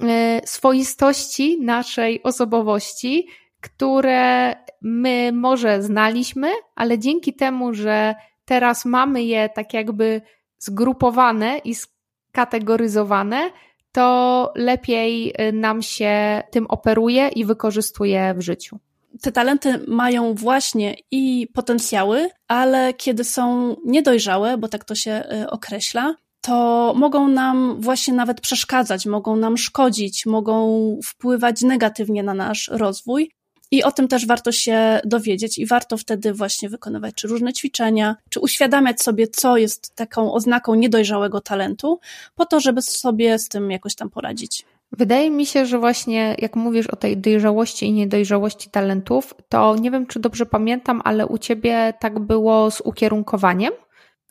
e, 0.00 0.40
swoistości 0.44 1.60
naszej 1.60 2.22
osobowości, 2.22 3.26
które 3.60 4.56
my 4.82 5.32
może 5.32 5.82
znaliśmy, 5.82 6.50
ale 6.74 6.98
dzięki 6.98 7.34
temu, 7.34 7.74
że 7.74 8.14
teraz 8.44 8.84
mamy 8.84 9.24
je 9.24 9.48
tak 9.48 9.74
jakby 9.74 10.22
zgrupowane 10.58 11.58
i 11.58 11.74
skategoryzowane, 11.74 13.50
to 13.92 14.52
lepiej 14.56 15.32
e, 15.34 15.52
nam 15.52 15.82
się 15.82 16.42
tym 16.50 16.66
operuje 16.66 17.28
i 17.28 17.44
wykorzystuje 17.44 18.34
w 18.34 18.40
życiu. 18.40 18.78
Te 19.22 19.32
talenty 19.32 19.84
mają 19.88 20.34
właśnie 20.34 20.94
i 21.10 21.48
potencjały, 21.54 22.30
ale 22.48 22.94
kiedy 22.94 23.24
są 23.24 23.76
niedojrzałe, 23.84 24.58
bo 24.58 24.68
tak 24.68 24.84
to 24.84 24.94
się 24.94 25.10
e, 25.10 25.46
określa, 25.50 26.14
to 26.46 26.94
mogą 26.96 27.28
nam 27.28 27.76
właśnie 27.80 28.14
nawet 28.14 28.40
przeszkadzać, 28.40 29.06
mogą 29.06 29.36
nam 29.36 29.56
szkodzić, 29.56 30.26
mogą 30.26 30.98
wpływać 31.04 31.62
negatywnie 31.62 32.22
na 32.22 32.34
nasz 32.34 32.70
rozwój. 32.72 33.30
I 33.70 33.82
o 33.82 33.92
tym 33.92 34.08
też 34.08 34.26
warto 34.26 34.52
się 34.52 35.00
dowiedzieć 35.04 35.58
i 35.58 35.66
warto 35.66 35.96
wtedy 35.96 36.32
właśnie 36.32 36.68
wykonywać 36.68 37.14
czy 37.14 37.28
różne 37.28 37.52
ćwiczenia, 37.52 38.16
czy 38.30 38.40
uświadamiać 38.40 39.02
sobie, 39.02 39.28
co 39.28 39.56
jest 39.56 39.94
taką 39.94 40.32
oznaką 40.32 40.74
niedojrzałego 40.74 41.40
talentu, 41.40 42.00
po 42.34 42.46
to, 42.46 42.60
żeby 42.60 42.82
sobie 42.82 43.38
z 43.38 43.48
tym 43.48 43.70
jakoś 43.70 43.94
tam 43.94 44.10
poradzić. 44.10 44.64
Wydaje 44.92 45.30
mi 45.30 45.46
się, 45.46 45.66
że 45.66 45.78
właśnie 45.78 46.36
jak 46.38 46.56
mówisz 46.56 46.86
o 46.86 46.96
tej 46.96 47.16
dojrzałości 47.16 47.86
i 47.86 47.92
niedojrzałości 47.92 48.70
talentów, 48.70 49.34
to 49.48 49.76
nie 49.76 49.90
wiem, 49.90 50.06
czy 50.06 50.20
dobrze 50.20 50.46
pamiętam, 50.46 51.00
ale 51.04 51.26
u 51.26 51.38
ciebie 51.38 51.94
tak 52.00 52.18
było 52.18 52.70
z 52.70 52.80
ukierunkowaniem. 52.80 53.72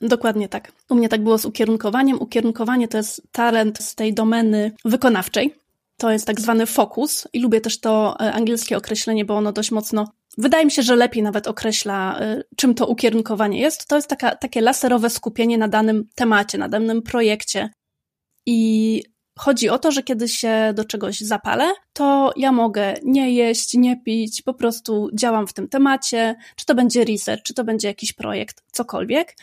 Dokładnie 0.01 0.49
tak. 0.49 0.71
U 0.89 0.95
mnie 0.95 1.09
tak 1.09 1.23
było 1.23 1.37
z 1.37 1.45
ukierunkowaniem. 1.45 2.21
Ukierunkowanie 2.21 2.87
to 2.87 2.97
jest 2.97 3.21
talent 3.31 3.79
z 3.79 3.95
tej 3.95 4.13
domeny 4.13 4.71
wykonawczej. 4.85 5.55
To 5.97 6.11
jest 6.11 6.27
tak 6.27 6.41
zwany 6.41 6.65
fokus 6.65 7.27
i 7.33 7.39
lubię 7.39 7.61
też 7.61 7.79
to 7.79 8.15
e, 8.19 8.33
angielskie 8.33 8.77
określenie, 8.77 9.25
bo 9.25 9.37
ono 9.37 9.51
dość 9.51 9.71
mocno, 9.71 10.11
wydaje 10.37 10.65
mi 10.65 10.71
się, 10.71 10.83
że 10.83 10.95
lepiej 10.95 11.23
nawet 11.23 11.47
określa, 11.47 12.19
e, 12.19 12.43
czym 12.55 12.75
to 12.75 12.87
ukierunkowanie 12.87 13.59
jest. 13.59 13.87
To 13.87 13.95
jest 13.95 14.07
taka, 14.07 14.35
takie 14.35 14.61
laserowe 14.61 15.09
skupienie 15.09 15.57
na 15.57 15.67
danym 15.67 16.09
temacie, 16.15 16.57
na 16.57 16.69
danym 16.69 17.01
projekcie. 17.01 17.69
I 18.45 19.03
chodzi 19.39 19.69
o 19.69 19.79
to, 19.79 19.91
że 19.91 20.03
kiedy 20.03 20.27
się 20.27 20.73
do 20.75 20.85
czegoś 20.85 21.19
zapalę, 21.19 21.73
to 21.93 22.33
ja 22.35 22.51
mogę 22.51 22.93
nie 23.03 23.33
jeść, 23.33 23.73
nie 23.73 24.01
pić, 24.01 24.41
po 24.41 24.53
prostu 24.53 25.09
działam 25.13 25.47
w 25.47 25.53
tym 25.53 25.67
temacie, 25.69 26.35
czy 26.55 26.65
to 26.65 26.75
będzie 26.75 27.05
research, 27.05 27.43
czy 27.43 27.53
to 27.53 27.63
będzie 27.63 27.87
jakiś 27.87 28.13
projekt, 28.13 28.63
cokolwiek. 28.71 29.35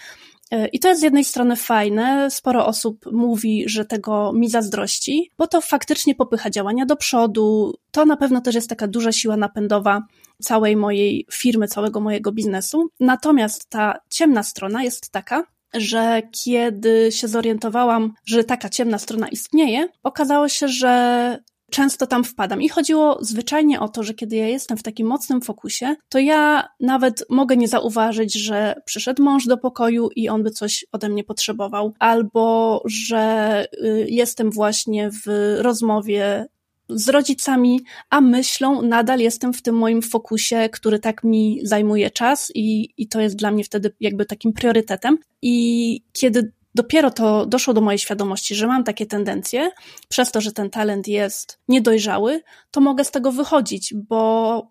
E, 0.53 0.69
I 0.69 0.79
to 0.79 0.89
jest 0.89 1.01
z 1.01 1.05
jednej 1.05 1.25
strony 1.25 1.57
fajne, 1.57 2.31
sporo 2.31 2.67
osób 2.67 3.13
mówi, 3.13 3.65
że 3.67 3.85
tego 3.85 4.33
mi 4.33 4.49
zazdrości, 4.49 5.31
bo 5.39 5.47
to 5.47 5.61
faktycznie 5.61 6.15
popycha 6.15 6.51
działania 6.51 6.87
do 6.87 6.97
przodu. 6.97 7.75
To 7.91 8.05
na 8.05 8.17
pewno 8.17 8.41
też 8.41 8.55
jest 8.55 8.69
taka 8.69 8.89
duża 8.89 9.13
siła 9.13 9.37
napędowa 9.37 10.03
całej 10.43 10.77
mojej 10.77 11.27
firmy, 11.33 11.69
całego 11.69 12.01
mojego 12.01 12.33
biznesu. 12.33 12.89
Natomiast 13.01 13.69
ta 13.69 13.95
ciemna 14.11 14.43
strona 14.43 14.83
jest 14.83 15.11
taka, 15.11 15.45
że 15.75 16.23
kiedy 16.45 17.13
się 17.13 17.29
zorientowałam, 17.29 18.13
że 18.27 18.45
taka 18.45 18.69
ciemna 18.69 18.99
strona 18.99 19.29
istnieje, 19.29 19.89
okazało 20.03 20.49
się, 20.49 20.69
że 20.69 21.39
często 21.73 22.07
tam 22.07 22.25
wpadam. 22.25 22.63
I 22.63 22.69
chodziło 22.69 23.19
zwyczajnie 23.21 23.81
o 23.81 23.89
to, 23.89 24.03
że 24.03 24.15
kiedy 24.15 24.37
ja 24.37 24.49
jestem 24.49 24.77
w 24.77 24.83
takim 24.83 25.07
mocnym 25.07 25.43
fokusie, 25.43 25.95
to 26.09 26.19
ja 26.19 26.69
nawet 26.81 27.25
mogę 27.31 27.57
nie 27.57 27.69
zauważyć, 27.69 28.35
że 28.35 28.75
przyszedł 28.85 29.23
mąż 29.23 29.47
do 29.47 29.57
pokoju 29.57 30.09
i 30.17 30.29
on 30.29 30.43
by 30.43 30.51
coś 30.51 30.85
ode 30.93 31.09
mnie 31.09 31.25
potrzebował, 31.25 31.95
albo 31.99 32.83
że 32.85 33.67
y, 33.85 34.07
jestem 34.09 34.51
właśnie 34.51 35.11
w 35.11 35.57
rozmowie 35.59 36.47
z 36.89 37.09
rodzicami, 37.09 37.81
a 38.11 38.21
myślą 38.21 38.83
nadal 38.83 39.21
jestem 39.21 39.53
w 39.53 39.63
tym 39.63 39.75
moim 39.75 40.03
fokusie, 40.03 40.69
który 40.73 40.99
tak 40.99 41.25
mi 41.25 41.61
zajmuje 41.63 42.11
czas 42.11 42.53
i, 42.55 42.89
i 42.97 43.09
to 43.09 43.21
jest 43.21 43.37
dla 43.37 43.51
mnie 43.51 43.65
wtedy 43.65 43.95
jakby 44.01 44.27
takim 44.27 44.53
priorytetem. 44.53 45.19
I 45.43 46.01
kiedy 46.13 46.53
dopiero 46.75 47.11
to 47.11 47.47
doszło 47.47 47.75
do 47.75 47.81
mojej 47.81 47.99
świadomości, 47.99 48.55
że 48.55 48.67
mam 48.67 48.85
takie 48.85 49.07
tendencje, 49.07 49.71
przez 50.09 50.33
to, 50.33 50.41
że 50.41 50.53
ten 50.53 50.71
talent 50.71 51.09
jest 51.09 51.59
niedojrzały, 51.69 52.43
to 52.71 52.81
mogę 52.81 53.05
z 53.05 53.11
tego 53.11 53.33
wychodzić, 53.33 53.95
bo 53.95 54.63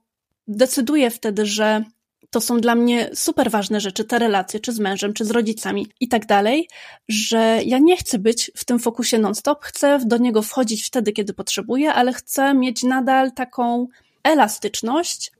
decyduję 0.47 1.09
wtedy, 1.09 1.45
że 1.45 1.83
to 2.29 2.41
są 2.41 2.59
dla 2.59 2.75
mnie 2.75 3.09
super 3.13 3.51
ważne 3.51 3.81
rzeczy, 3.81 4.03
te 4.03 4.19
relacje, 4.19 4.59
czy 4.59 4.71
z 4.71 4.79
mężem, 4.79 5.13
czy 5.13 5.25
z 5.25 5.31
rodzicami 5.31 5.87
i 5.99 6.07
tak 6.07 6.25
dalej, 6.25 6.67
że 7.07 7.59
ja 7.65 7.79
nie 7.79 7.97
chcę 7.97 8.19
być 8.19 8.51
w 8.55 8.65
tym 8.65 8.79
fokusie 8.79 9.19
non-stop, 9.19 9.63
chcę 9.63 9.99
do 10.05 10.17
niego 10.17 10.41
wchodzić 10.41 10.83
wtedy, 10.83 11.11
kiedy 11.11 11.33
potrzebuję, 11.33 11.93
ale 11.93 12.13
chcę 12.13 12.53
mieć 12.53 12.83
nadal 12.83 13.31
taką 13.31 13.87
elastyczność, 14.23 15.31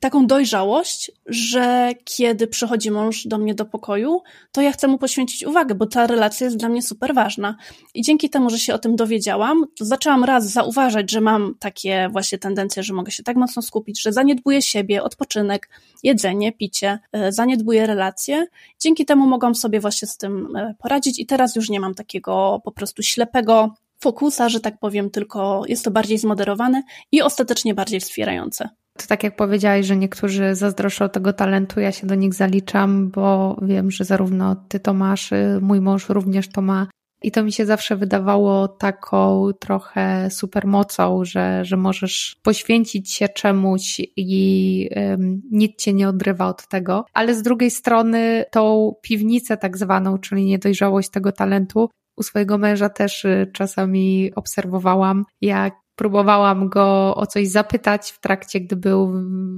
taką 0.00 0.26
dojrzałość, 0.26 1.10
że 1.26 1.92
kiedy 2.04 2.46
przychodzi 2.46 2.90
mąż 2.90 3.26
do 3.26 3.38
mnie 3.38 3.54
do 3.54 3.64
pokoju, 3.64 4.22
to 4.52 4.60
ja 4.60 4.72
chcę 4.72 4.88
mu 4.88 4.98
poświęcić 4.98 5.46
uwagę, 5.46 5.74
bo 5.74 5.86
ta 5.86 6.06
relacja 6.06 6.44
jest 6.44 6.56
dla 6.56 6.68
mnie 6.68 6.82
super 6.82 7.14
ważna. 7.14 7.56
I 7.94 8.02
dzięki 8.02 8.30
temu, 8.30 8.50
że 8.50 8.58
się 8.58 8.74
o 8.74 8.78
tym 8.78 8.96
dowiedziałam, 8.96 9.64
to 9.78 9.84
zaczęłam 9.84 10.24
raz 10.24 10.50
zauważać, 10.50 11.10
że 11.10 11.20
mam 11.20 11.54
takie 11.58 12.08
właśnie 12.12 12.38
tendencje, 12.38 12.82
że 12.82 12.94
mogę 12.94 13.12
się 13.12 13.22
tak 13.22 13.36
mocno 13.36 13.62
skupić, 13.62 14.02
że 14.02 14.12
zaniedbuję 14.12 14.62
siebie, 14.62 15.02
odpoczynek, 15.02 15.68
jedzenie, 16.02 16.52
picie, 16.52 16.98
e, 17.12 17.32
zaniedbuję 17.32 17.86
relacje. 17.86 18.46
Dzięki 18.78 19.04
temu 19.04 19.26
mogłam 19.26 19.54
sobie 19.54 19.80
właśnie 19.80 20.08
z 20.08 20.16
tym 20.16 20.56
e, 20.56 20.74
poradzić 20.78 21.18
i 21.18 21.26
teraz 21.26 21.56
już 21.56 21.70
nie 21.70 21.80
mam 21.80 21.94
takiego 21.94 22.60
po 22.64 22.72
prostu 22.72 23.02
ślepego 23.02 23.74
fokusa, 24.00 24.48
że 24.48 24.60
tak 24.60 24.78
powiem, 24.78 25.10
tylko 25.10 25.62
jest 25.68 25.84
to 25.84 25.90
bardziej 25.90 26.18
zmoderowane 26.18 26.82
i 27.12 27.22
ostatecznie 27.22 27.74
bardziej 27.74 28.00
wspierające. 28.00 28.68
To 28.98 29.06
tak 29.06 29.22
jak 29.24 29.36
powiedziałaś, 29.36 29.86
że 29.86 29.96
niektórzy 29.96 30.54
zazdroszczą 30.54 31.08
tego 31.08 31.32
talentu, 31.32 31.80
ja 31.80 31.92
się 31.92 32.06
do 32.06 32.14
nich 32.14 32.34
zaliczam, 32.34 33.10
bo 33.10 33.56
wiem, 33.62 33.90
że 33.90 34.04
zarówno 34.04 34.56
ty 34.68 34.80
to 34.80 34.94
masz, 34.94 35.32
y, 35.32 35.58
mój 35.62 35.80
mąż 35.80 36.08
również 36.08 36.48
to 36.48 36.62
ma. 36.62 36.86
I 37.22 37.30
to 37.30 37.44
mi 37.44 37.52
się 37.52 37.66
zawsze 37.66 37.96
wydawało 37.96 38.68
taką 38.68 39.50
trochę 39.60 40.30
supermocą, 40.30 41.24
że, 41.24 41.64
że 41.64 41.76
możesz 41.76 42.36
poświęcić 42.42 43.12
się 43.12 43.28
czemuś 43.28 44.00
i 44.16 44.88
um, 44.96 45.42
nikt 45.50 45.78
cię 45.78 45.92
nie 45.92 46.08
odrywa 46.08 46.48
od 46.48 46.68
tego. 46.68 47.04
Ale 47.12 47.34
z 47.34 47.42
drugiej 47.42 47.70
strony 47.70 48.44
tą 48.50 48.92
piwnicę 49.02 49.56
tak 49.56 49.76
zwaną, 49.76 50.18
czyli 50.18 50.44
niedojrzałość 50.44 51.10
tego 51.10 51.32
talentu, 51.32 51.90
u 52.16 52.22
swojego 52.22 52.58
męża 52.58 52.88
też 52.88 53.24
y, 53.24 53.50
czasami 53.52 54.34
obserwowałam, 54.34 55.24
jak 55.40 55.74
próbowałam 55.96 56.68
go 56.68 57.14
o 57.16 57.26
coś 57.26 57.48
zapytać 57.48 58.10
w 58.10 58.20
trakcie, 58.20 58.60
gdy 58.60 58.76
był, 58.76 59.12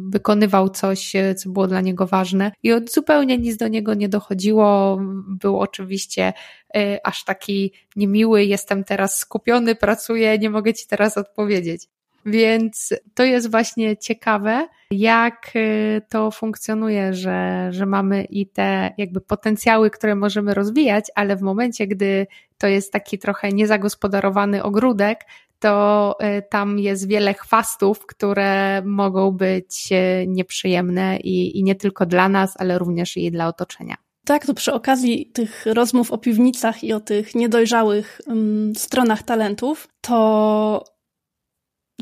wykonywał 0.08 0.68
coś, 0.68 1.16
e, 1.16 1.34
co 1.34 1.50
było 1.50 1.66
dla 1.66 1.80
niego 1.80 2.06
ważne 2.06 2.52
i 2.62 2.72
od 2.72 2.92
zupełnie 2.92 3.38
nic 3.38 3.56
do 3.56 3.68
niego 3.68 3.94
nie 3.94 4.08
dochodziło. 4.08 4.98
Był 5.28 5.60
oczywiście 5.60 6.32
y, 6.76 6.98
aż 7.04 7.24
taki 7.24 7.72
niemiły, 7.96 8.44
jestem 8.44 8.84
teraz 8.84 9.18
skupiony, 9.18 9.74
pracuję, 9.74 10.38
nie 10.38 10.50
mogę 10.50 10.74
ci 10.74 10.86
teraz 10.86 11.18
odpowiedzieć. 11.18 11.88
Więc 12.26 12.94
to 13.14 13.24
jest 13.24 13.50
właśnie 13.50 13.96
ciekawe, 13.96 14.68
jak 14.90 15.50
e, 15.54 16.00
to 16.00 16.30
funkcjonuje, 16.30 17.14
że, 17.14 17.68
że 17.70 17.86
mamy 17.86 18.24
i 18.24 18.46
te 18.46 18.94
jakby 18.98 19.20
potencjały, 19.20 19.90
które 19.90 20.14
możemy 20.14 20.54
rozwijać, 20.54 21.04
ale 21.14 21.36
w 21.36 21.42
momencie, 21.42 21.86
gdy 21.86 22.26
to 22.58 22.66
jest 22.66 22.92
taki 22.92 23.18
trochę 23.18 23.48
niezagospodarowany 23.48 24.62
ogródek, 24.62 25.24
to 25.62 26.16
e, 26.20 26.42
tam 26.42 26.78
jest 26.78 27.08
wiele 27.08 27.34
chwastów, 27.34 28.06
które 28.06 28.82
mogą 28.84 29.30
być 29.30 29.88
e, 29.92 30.26
nieprzyjemne 30.26 31.16
i, 31.16 31.58
i 31.58 31.64
nie 31.64 31.74
tylko 31.74 32.06
dla 32.06 32.28
nas, 32.28 32.54
ale 32.58 32.78
również 32.78 33.16
i 33.16 33.30
dla 33.30 33.48
otoczenia. 33.48 33.96
Tak, 34.24 34.46
to 34.46 34.54
przy 34.54 34.72
okazji 34.72 35.30
tych 35.32 35.66
rozmów 35.66 36.12
o 36.12 36.18
piwnicach 36.18 36.84
i 36.84 36.92
o 36.92 37.00
tych 37.00 37.34
niedojrzałych 37.34 38.20
um, 38.26 38.72
stronach 38.76 39.22
talentów, 39.22 39.88
to 40.00 40.84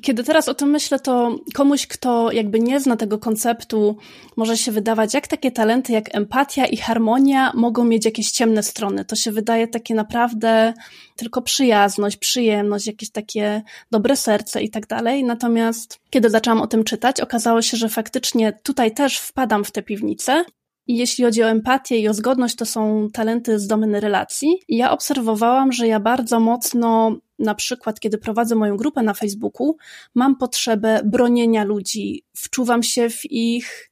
kiedy 0.03 0.25
teraz 0.25 0.49
o 0.49 0.55
tym 0.55 0.71
myślę, 0.71 1.01
to 1.01 1.37
komuś, 1.55 1.87
kto 1.87 2.33
jakby 2.33 2.61
nie 2.61 2.81
zna 2.81 2.97
tego 2.97 3.19
konceptu, 3.19 3.97
może 4.37 4.57
się 4.57 4.73
wydawać, 4.73 5.15
jak 5.15 5.29
takie 5.29 5.51
talenty 5.51 5.93
jak 5.93 6.15
empatia 6.15 6.67
i 6.67 6.77
harmonia 6.77 7.53
mogą 7.55 7.85
mieć 7.85 8.05
jakieś 8.05 8.31
ciemne 8.31 8.63
strony. 8.63 9.05
To 9.05 9.17
się 9.17 9.33
wydaje 9.33 9.69
takie 9.69 9.95
naprawdę 9.95 10.75
tylko 11.17 11.43
przyjazność, 11.43 12.17
przyjemność, 12.17 12.87
jakieś 12.87 13.11
takie 13.11 13.63
dobre 13.91 14.17
serce 14.17 14.63
i 14.63 14.71
tak 14.71 14.87
dalej. 14.87 15.25
Natomiast 15.25 15.99
kiedy 16.11 16.31
zaczęłam 16.31 16.63
o 16.63 16.67
tym 16.67 16.85
czytać, 16.85 17.21
okazało 17.21 17.63
się, 17.63 17.77
że 17.77 17.89
faktycznie 17.89 18.53
tutaj 18.63 18.95
też 18.95 19.19
wpadam 19.19 19.65
w 19.65 19.71
tę 19.71 19.83
piwnicę 19.83 20.45
jeśli 20.87 21.25
chodzi 21.25 21.43
o 21.43 21.51
empatię 21.51 21.99
i 21.99 22.09
o 22.09 22.15
zgodność, 22.15 22.57
to 22.57 22.67
są 22.67 23.09
talenty 23.13 23.59
z 23.59 23.67
domeny 23.67 24.01
relacji. 24.01 24.49
I 24.69 24.77
ja 24.77 24.91
obserwowałam, 24.91 25.73
że 25.73 25.87
ja 25.87 26.01
bardzo 26.01 26.41
mocno, 26.41 27.17
na 27.39 27.55
przykład, 27.55 28.01
kiedy 28.01 28.19
prowadzę 28.19 28.55
moją 28.55 28.77
grupę 28.77 29.03
na 29.03 29.15
Facebooku, 29.15 29.77
mam 30.15 30.37
potrzebę 30.37 31.01
bronienia 31.05 31.65
ludzi, 31.65 32.25
wczuwam 32.37 32.83
się 32.83 33.11
w 33.11 33.21
ich 33.25 33.90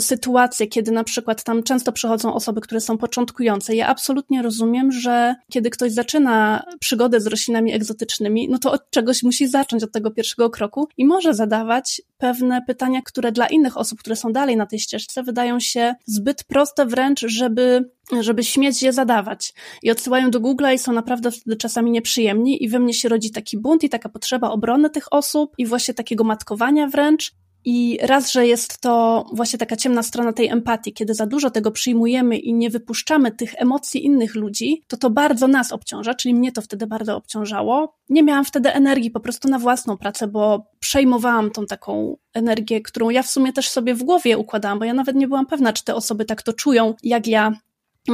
sytuacje, 0.00 0.66
kiedy 0.66 0.90
na 0.90 1.04
przykład 1.04 1.44
tam 1.44 1.62
często 1.62 1.92
przychodzą 1.92 2.34
osoby, 2.34 2.60
które 2.60 2.80
są 2.80 2.98
początkujące. 2.98 3.74
Ja 3.74 3.86
absolutnie 3.86 4.42
rozumiem, 4.42 4.92
że 4.92 5.34
kiedy 5.50 5.70
ktoś 5.70 5.92
zaczyna 5.92 6.64
przygodę 6.80 7.20
z 7.20 7.26
roślinami 7.26 7.72
egzotycznymi, 7.72 8.48
no 8.48 8.58
to 8.58 8.72
od 8.72 8.90
czegoś 8.90 9.22
musi 9.22 9.48
zacząć, 9.48 9.82
od 9.82 9.92
tego 9.92 10.10
pierwszego 10.10 10.50
kroku 10.50 10.88
i 10.96 11.04
może 11.04 11.34
zadawać 11.34 12.02
pewne 12.18 12.62
pytania, 12.66 13.00
które 13.04 13.32
dla 13.32 13.46
innych 13.46 13.76
osób, 13.76 13.98
które 13.98 14.16
są 14.16 14.32
dalej 14.32 14.56
na 14.56 14.66
tej 14.66 14.78
ścieżce, 14.78 15.22
wydają 15.22 15.60
się 15.60 15.94
zbyt 16.06 16.44
proste 16.44 16.86
wręcz, 16.86 17.20
żeby 17.26 17.90
żeby 18.20 18.44
śmieć 18.44 18.82
je 18.82 18.92
zadawać. 18.92 19.54
I 19.82 19.90
odsyłają 19.90 20.30
do 20.30 20.40
Google'a 20.40 20.74
i 20.74 20.78
są 20.78 20.92
naprawdę 20.92 21.30
wtedy 21.30 21.56
czasami 21.56 21.90
nieprzyjemni 21.90 22.64
i 22.64 22.68
we 22.68 22.78
mnie 22.78 22.94
się 22.94 23.08
rodzi 23.08 23.30
taki 23.30 23.58
bunt 23.58 23.84
i 23.84 23.88
taka 23.88 24.08
potrzeba 24.08 24.50
obrony 24.50 24.90
tych 24.90 25.12
osób 25.12 25.54
i 25.58 25.66
właśnie 25.66 25.94
takiego 25.94 26.24
matkowania 26.24 26.86
wręcz. 26.86 27.34
I 27.64 27.98
raz, 28.02 28.32
że 28.32 28.46
jest 28.46 28.80
to 28.80 29.24
właśnie 29.32 29.58
taka 29.58 29.76
ciemna 29.76 30.02
strona 30.02 30.32
tej 30.32 30.48
empatii, 30.48 30.92
kiedy 30.92 31.14
za 31.14 31.26
dużo 31.26 31.50
tego 31.50 31.70
przyjmujemy 31.70 32.38
i 32.38 32.54
nie 32.54 32.70
wypuszczamy 32.70 33.30
tych 33.30 33.54
emocji 33.56 34.04
innych 34.04 34.34
ludzi, 34.34 34.82
to 34.88 34.96
to 34.96 35.10
bardzo 35.10 35.48
nas 35.48 35.72
obciąża, 35.72 36.14
czyli 36.14 36.34
mnie 36.34 36.52
to 36.52 36.62
wtedy 36.62 36.86
bardzo 36.86 37.16
obciążało. 37.16 37.94
Nie 38.08 38.22
miałam 38.22 38.44
wtedy 38.44 38.72
energii 38.72 39.10
po 39.10 39.20
prostu 39.20 39.48
na 39.48 39.58
własną 39.58 39.96
pracę, 39.96 40.26
bo 40.26 40.66
przejmowałam 40.78 41.50
tą 41.50 41.66
taką 41.66 42.16
energię, 42.34 42.80
którą 42.80 43.10
ja 43.10 43.22
w 43.22 43.30
sumie 43.30 43.52
też 43.52 43.68
sobie 43.68 43.94
w 43.94 44.02
głowie 44.02 44.38
układałam, 44.38 44.78
bo 44.78 44.84
ja 44.84 44.94
nawet 44.94 45.16
nie 45.16 45.28
byłam 45.28 45.46
pewna, 45.46 45.72
czy 45.72 45.84
te 45.84 45.94
osoby 45.94 46.24
tak 46.24 46.42
to 46.42 46.52
czują, 46.52 46.94
jak 47.02 47.26
ja 47.26 47.52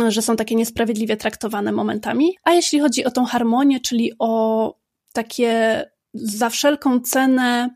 że 0.09 0.23
są 0.23 0.37
takie 0.37 0.55
niesprawiedliwie 0.55 1.17
traktowane 1.17 1.73
momentami. 1.73 2.37
A 2.45 2.53
jeśli 2.53 2.81
chodzi 2.81 3.05
o 3.05 3.11
tą 3.11 3.25
harmonię, 3.25 3.81
czyli 3.81 4.13
o 4.19 4.75
takie 5.13 5.85
za 6.15 6.51
wszelką 6.51 7.01
cenę 7.01 7.71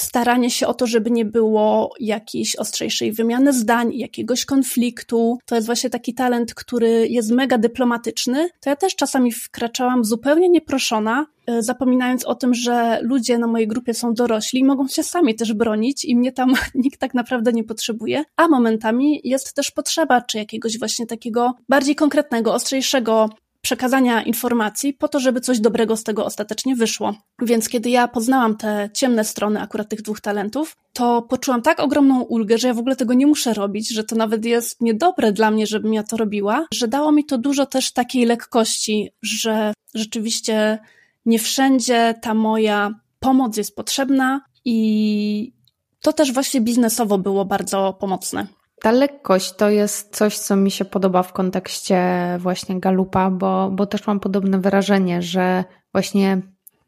staranie 0.00 0.50
się 0.50 0.66
o 0.66 0.74
to, 0.74 0.86
żeby 0.86 1.10
nie 1.10 1.24
było 1.24 1.94
jakiejś 2.00 2.56
ostrzejszej 2.56 3.12
wymiany 3.12 3.52
zdań, 3.52 3.94
jakiegoś 3.94 4.44
konfliktu. 4.44 5.38
To 5.46 5.54
jest 5.54 5.66
właśnie 5.66 5.90
taki 5.90 6.14
talent, 6.14 6.54
który 6.54 7.08
jest 7.08 7.30
mega 7.30 7.58
dyplomatyczny. 7.58 8.48
To 8.60 8.70
ja 8.70 8.76
też 8.76 8.96
czasami 8.96 9.32
wkraczałam 9.32 10.04
zupełnie 10.04 10.48
nieproszona, 10.48 11.26
e, 11.46 11.62
zapominając 11.62 12.24
o 12.24 12.34
tym, 12.34 12.54
że 12.54 12.98
ludzie 13.02 13.38
na 13.38 13.46
mojej 13.46 13.68
grupie 13.68 13.94
są 13.94 14.14
dorośli 14.14 14.60
i 14.60 14.64
mogą 14.64 14.88
się 14.88 15.02
sami 15.02 15.34
też 15.34 15.52
bronić 15.52 16.04
i 16.04 16.16
mnie 16.16 16.32
tam 16.32 16.52
nikt 16.74 17.00
tak 17.00 17.14
naprawdę 17.14 17.52
nie 17.52 17.64
potrzebuje, 17.64 18.24
a 18.36 18.48
momentami 18.48 19.20
jest 19.24 19.54
też 19.54 19.70
potrzeba 19.70 20.20
czy 20.20 20.38
jakiegoś 20.38 20.78
właśnie 20.78 21.06
takiego 21.06 21.54
bardziej 21.68 21.94
konkretnego, 21.94 22.54
ostrzejszego 22.54 23.28
przekazania 23.68 24.22
informacji 24.22 24.94
po 24.94 25.08
to, 25.08 25.20
żeby 25.20 25.40
coś 25.40 25.60
dobrego 25.60 25.96
z 25.96 26.04
tego 26.04 26.24
ostatecznie 26.24 26.76
wyszło. 26.76 27.14
Więc 27.42 27.68
kiedy 27.68 27.90
ja 27.90 28.08
poznałam 28.08 28.56
te 28.56 28.90
ciemne 28.94 29.24
strony 29.24 29.60
akurat 29.60 29.88
tych 29.88 30.02
dwóch 30.02 30.20
talentów, 30.20 30.76
to 30.92 31.22
poczułam 31.22 31.62
tak 31.62 31.80
ogromną 31.80 32.20
ulgę, 32.22 32.58
że 32.58 32.68
ja 32.68 32.74
w 32.74 32.78
ogóle 32.78 32.96
tego 32.96 33.14
nie 33.14 33.26
muszę 33.26 33.54
robić, 33.54 33.88
że 33.88 34.04
to 34.04 34.16
nawet 34.16 34.44
jest 34.44 34.80
niedobre 34.80 35.32
dla 35.32 35.50
mnie, 35.50 35.66
żebym 35.66 35.94
ja 35.94 36.02
to 36.02 36.16
robiła, 36.16 36.66
że 36.74 36.88
dało 36.88 37.12
mi 37.12 37.24
to 37.24 37.38
dużo 37.38 37.66
też 37.66 37.92
takiej 37.92 38.26
lekkości, 38.26 39.10
że 39.22 39.72
rzeczywiście 39.94 40.78
nie 41.26 41.38
wszędzie 41.38 42.14
ta 42.22 42.34
moja 42.34 42.90
pomoc 43.20 43.56
jest 43.56 43.76
potrzebna 43.76 44.40
i 44.64 45.52
to 46.00 46.12
też 46.12 46.32
właśnie 46.32 46.60
biznesowo 46.60 47.18
było 47.18 47.44
bardzo 47.44 47.96
pomocne. 48.00 48.46
Ta 48.80 48.90
lekkość 48.92 49.52
to 49.56 49.70
jest 49.70 50.16
coś, 50.16 50.38
co 50.38 50.56
mi 50.56 50.70
się 50.70 50.84
podoba 50.84 51.22
w 51.22 51.32
kontekście 51.32 52.00
właśnie 52.38 52.80
Galupa, 52.80 53.30
bo, 53.30 53.70
bo 53.70 53.86
też 53.86 54.06
mam 54.06 54.20
podobne 54.20 54.58
wrażenie, 54.58 55.22
że 55.22 55.64
właśnie 55.92 56.40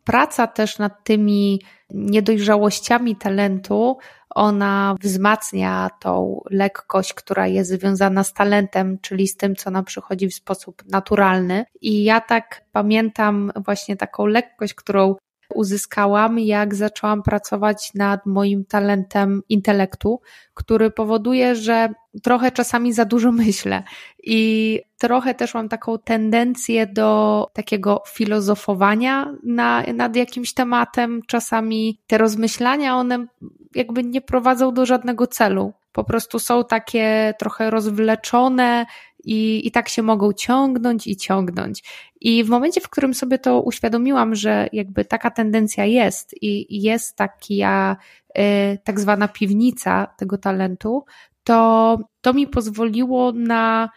praca 0.04 0.46
też 0.46 0.78
nad 0.78 1.04
tymi 1.04 1.60
niedojrzałościami 1.90 3.16
talentu, 3.16 3.96
ona 4.34 4.94
wzmacnia 5.00 5.90
tą 6.00 6.40
lekkość, 6.50 7.14
która 7.14 7.46
jest 7.46 7.70
związana 7.70 8.24
z 8.24 8.32
talentem, 8.32 8.98
czyli 9.02 9.28
z 9.28 9.36
tym, 9.36 9.56
co 9.56 9.70
nam 9.70 9.84
przychodzi 9.84 10.28
w 10.28 10.34
sposób 10.34 10.82
naturalny. 10.88 11.64
I 11.80 12.04
ja 12.04 12.20
tak 12.20 12.64
pamiętam 12.72 13.52
właśnie 13.64 13.96
taką 13.96 14.26
lekkość, 14.26 14.74
którą 14.74 15.14
uzyskałam, 15.54 16.38
jak 16.38 16.74
zaczęłam 16.74 17.22
pracować 17.22 17.94
nad 17.94 18.26
moim 18.26 18.64
talentem 18.64 19.42
intelektu, 19.48 20.20
który 20.54 20.90
powoduje, 20.90 21.54
że 21.54 21.88
trochę 22.22 22.52
czasami 22.52 22.92
za 22.92 23.04
dużo 23.04 23.32
myślę 23.32 23.82
i 24.22 24.80
trochę 24.98 25.34
też 25.34 25.54
mam 25.54 25.68
taką 25.68 25.98
tendencję 25.98 26.86
do 26.86 27.46
takiego 27.52 28.02
filozofowania 28.08 29.34
na, 29.42 29.82
nad 29.94 30.16
jakimś 30.16 30.54
tematem. 30.54 31.20
Czasami 31.26 31.98
te 32.06 32.18
rozmyślania, 32.18 32.96
one 32.96 33.26
jakby 33.74 34.04
nie 34.04 34.20
prowadzą 34.20 34.74
do 34.74 34.86
żadnego 34.86 35.26
celu. 35.26 35.72
Po 35.92 36.04
prostu 36.04 36.38
są 36.38 36.64
takie 36.64 37.34
trochę 37.38 37.70
rozwleczone 37.70 38.86
i, 39.24 39.66
i 39.66 39.70
tak 39.70 39.88
się 39.88 40.02
mogą 40.02 40.32
ciągnąć 40.32 41.06
i 41.06 41.16
ciągnąć. 41.16 41.84
I 42.20 42.44
w 42.44 42.48
momencie, 42.48 42.80
w 42.80 42.88
którym 42.88 43.14
sobie 43.14 43.38
to 43.38 43.62
uświadomiłam, 43.62 44.34
że 44.34 44.68
jakby 44.72 45.04
taka 45.04 45.30
tendencja 45.30 45.84
jest 45.84 46.42
i 46.42 46.82
jest 46.82 47.16
taka 47.16 47.96
y, 48.38 48.78
tak 48.84 49.00
zwana 49.00 49.28
piwnica 49.28 50.06
tego 50.18 50.38
talentu, 50.38 51.04
to 51.44 51.98
to 52.20 52.32
mi 52.32 52.46
pozwoliło 52.46 53.32
na 53.32 53.90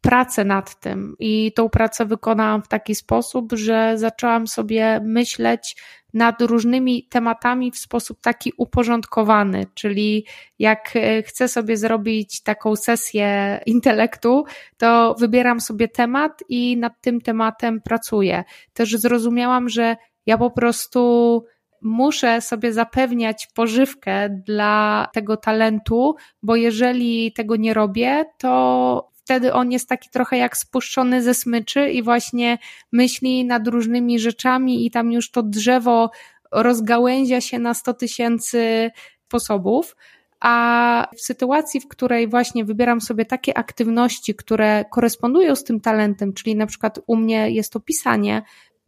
pracę 0.00 0.44
nad 0.44 0.80
tym 0.80 1.16
i 1.18 1.52
tą 1.52 1.68
pracę 1.68 2.06
wykonałam 2.06 2.62
w 2.62 2.68
taki 2.68 2.94
sposób, 2.94 3.52
że 3.52 3.98
zaczęłam 3.98 4.46
sobie 4.46 5.00
myśleć 5.04 5.76
nad 6.14 6.42
różnymi 6.42 7.08
tematami 7.08 7.70
w 7.70 7.78
sposób 7.78 8.20
taki 8.20 8.52
uporządkowany, 8.56 9.66
czyli 9.74 10.26
jak 10.58 10.90
e, 10.96 11.22
chcę 11.22 11.48
sobie 11.48 11.76
zrobić 11.76 12.42
taką 12.42 12.76
sesję 12.76 13.60
intelektu, 13.66 14.44
to 14.76 15.14
wybieram 15.18 15.60
sobie 15.60 15.88
temat 15.88 16.44
i 16.48 16.76
nad 16.76 16.92
tym 17.00 17.20
tematem 17.20 17.80
pracuję. 17.80 18.44
Też 18.72 18.96
zrozumiałam, 18.96 19.68
że 19.68 19.96
ja 20.26 20.38
po 20.38 20.50
prostu 20.50 21.44
muszę 21.82 22.40
sobie 22.40 22.72
zapewniać 22.72 23.48
pożywkę 23.54 24.42
dla 24.46 25.08
tego 25.12 25.36
talentu, 25.36 26.14
bo 26.42 26.56
jeżeli 26.56 27.32
tego 27.32 27.56
nie 27.56 27.74
robię, 27.74 28.24
to 28.38 29.11
wtedy 29.24 29.52
on 29.52 29.72
jest 29.72 29.88
taki 29.88 30.10
trochę 30.10 30.36
jak 30.36 30.56
spuszczony 30.56 31.22
ze 31.22 31.34
smyczy 31.34 31.90
i 31.90 32.02
właśnie 32.02 32.58
myśli 32.92 33.44
nad 33.44 33.68
różnymi 33.68 34.18
rzeczami 34.18 34.86
i 34.86 34.90
tam 34.90 35.12
już 35.12 35.30
to 35.30 35.42
drzewo 35.42 36.10
rozgałęzia 36.52 37.40
się 37.40 37.58
na 37.58 37.74
100 37.74 37.94
tysięcy 37.94 38.90
sposobów. 39.26 39.96
A 40.40 41.08
w 41.16 41.20
sytuacji, 41.20 41.80
w 41.80 41.88
której 41.88 42.28
właśnie 42.28 42.64
wybieram 42.64 43.00
sobie 43.00 43.24
takie 43.24 43.58
aktywności, 43.58 44.34
które 44.34 44.84
korespondują 44.90 45.56
z 45.56 45.64
tym 45.64 45.80
talentem, 45.80 46.32
czyli 46.32 46.56
na 46.56 46.66
przykład 46.66 46.98
u 47.06 47.16
mnie 47.16 47.50
jest 47.50 47.72
to 47.72 47.80
pisanie, 47.80 48.42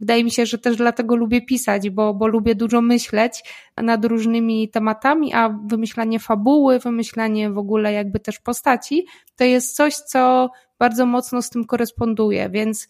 Wydaje 0.04 0.24
mi 0.24 0.30
się, 0.30 0.46
że 0.46 0.58
też 0.58 0.76
dlatego 0.76 1.16
lubię 1.16 1.42
pisać, 1.42 1.90
bo, 1.90 2.14
bo 2.14 2.26
lubię 2.26 2.54
dużo 2.54 2.80
myśleć 2.80 3.44
nad 3.76 4.04
różnymi 4.04 4.68
tematami, 4.68 5.34
a 5.34 5.58
wymyślanie 5.66 6.20
fabuły, 6.20 6.78
wymyślanie 6.78 7.50
w 7.50 7.58
ogóle 7.58 7.92
jakby 7.92 8.20
też 8.20 8.38
postaci, 8.38 9.06
to 9.36 9.44
jest 9.44 9.76
coś, 9.76 9.94
co 9.94 10.50
bardzo 10.78 11.06
mocno 11.06 11.42
z 11.42 11.50
tym 11.50 11.64
koresponduje, 11.64 12.50
więc 12.50 12.88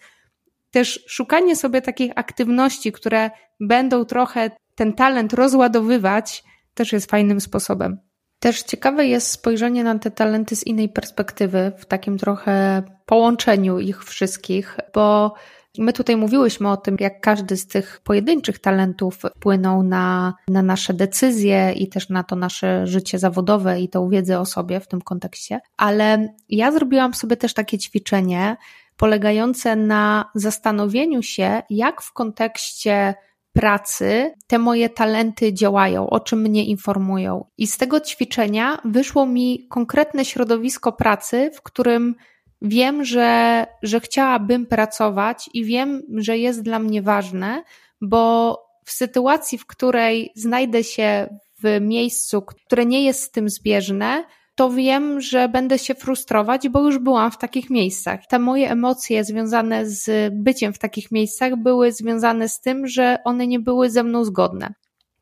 też 0.70 1.04
szukanie 1.06 1.56
sobie 1.56 1.82
takich 1.82 2.12
aktywności, 2.14 2.92
które 2.92 3.30
będą 3.60 4.04
trochę 4.04 4.50
ten 4.74 4.92
talent 4.92 5.32
rozładowywać, 5.32 6.44
też 6.74 6.92
jest 6.92 7.10
fajnym 7.10 7.40
sposobem. 7.40 7.98
Też 8.38 8.62
ciekawe 8.62 9.06
jest 9.06 9.30
spojrzenie 9.30 9.84
na 9.84 9.98
te 9.98 10.10
talenty 10.10 10.56
z 10.56 10.66
innej 10.66 10.88
perspektywy, 10.88 11.72
w 11.78 11.86
takim 11.86 12.18
trochę 12.18 12.82
połączeniu 13.06 13.78
ich 13.78 14.04
wszystkich, 14.04 14.76
bo 14.94 15.34
My 15.78 15.92
tutaj 15.92 16.16
mówiłyśmy 16.16 16.70
o 16.70 16.76
tym, 16.76 16.96
jak 17.00 17.20
każdy 17.20 17.56
z 17.56 17.66
tych 17.66 18.00
pojedynczych 18.04 18.58
talentów 18.58 19.18
wpłynął 19.36 19.82
na, 19.82 20.34
na 20.48 20.62
nasze 20.62 20.94
decyzje 20.94 21.72
i 21.72 21.88
też 21.88 22.08
na 22.08 22.24
to 22.24 22.36
nasze 22.36 22.86
życie 22.86 23.18
zawodowe 23.18 23.80
i 23.80 23.88
tą 23.88 24.08
wiedzę 24.08 24.40
o 24.40 24.46
sobie 24.46 24.80
w 24.80 24.88
tym 24.88 25.00
kontekście. 25.00 25.60
Ale 25.76 26.28
ja 26.48 26.72
zrobiłam 26.72 27.14
sobie 27.14 27.36
też 27.36 27.54
takie 27.54 27.78
ćwiczenie 27.78 28.56
polegające 28.96 29.76
na 29.76 30.30
zastanowieniu 30.34 31.22
się, 31.22 31.62
jak 31.70 32.02
w 32.02 32.12
kontekście 32.12 33.14
pracy 33.52 34.34
te 34.46 34.58
moje 34.58 34.88
talenty 34.88 35.52
działają, 35.52 36.10
o 36.10 36.20
czym 36.20 36.40
mnie 36.40 36.64
informują. 36.64 37.44
I 37.58 37.66
z 37.66 37.76
tego 37.76 38.00
ćwiczenia 38.00 38.78
wyszło 38.84 39.26
mi 39.26 39.66
konkretne 39.70 40.24
środowisko 40.24 40.92
pracy, 40.92 41.50
w 41.54 41.62
którym 41.62 42.14
wiem, 42.62 43.04
że, 43.04 43.66
że 43.82 44.00
chciałabym 44.00 44.66
pracować 44.66 45.50
i 45.54 45.64
wiem, 45.64 46.02
że 46.16 46.38
jest 46.38 46.62
dla 46.62 46.78
mnie 46.78 47.02
ważne, 47.02 47.62
bo 48.00 48.58
w 48.84 48.90
sytuacji, 48.90 49.58
w 49.58 49.66
której 49.66 50.32
znajdę 50.36 50.84
się 50.84 51.38
w 51.62 51.80
miejscu, 51.80 52.42
które 52.42 52.86
nie 52.86 53.04
jest 53.04 53.22
z 53.22 53.30
tym 53.30 53.48
zbieżne, 53.48 54.24
to 54.54 54.70
wiem, 54.70 55.20
że 55.20 55.48
będę 55.48 55.78
się 55.78 55.94
frustrować, 55.94 56.68
bo 56.68 56.80
już 56.80 56.98
byłam 56.98 57.30
w 57.30 57.38
takich 57.38 57.70
miejscach. 57.70 58.26
Te 58.26 58.38
moje 58.38 58.70
emocje 58.70 59.24
związane 59.24 59.90
z 59.90 60.34
byciem 60.34 60.72
w 60.72 60.78
takich 60.78 61.12
miejscach 61.12 61.56
były 61.56 61.92
związane 61.92 62.48
z 62.48 62.60
tym, 62.60 62.86
że 62.86 63.18
one 63.24 63.46
nie 63.46 63.60
były 63.60 63.90
ze 63.90 64.02
mną 64.02 64.24
zgodne. 64.24 64.74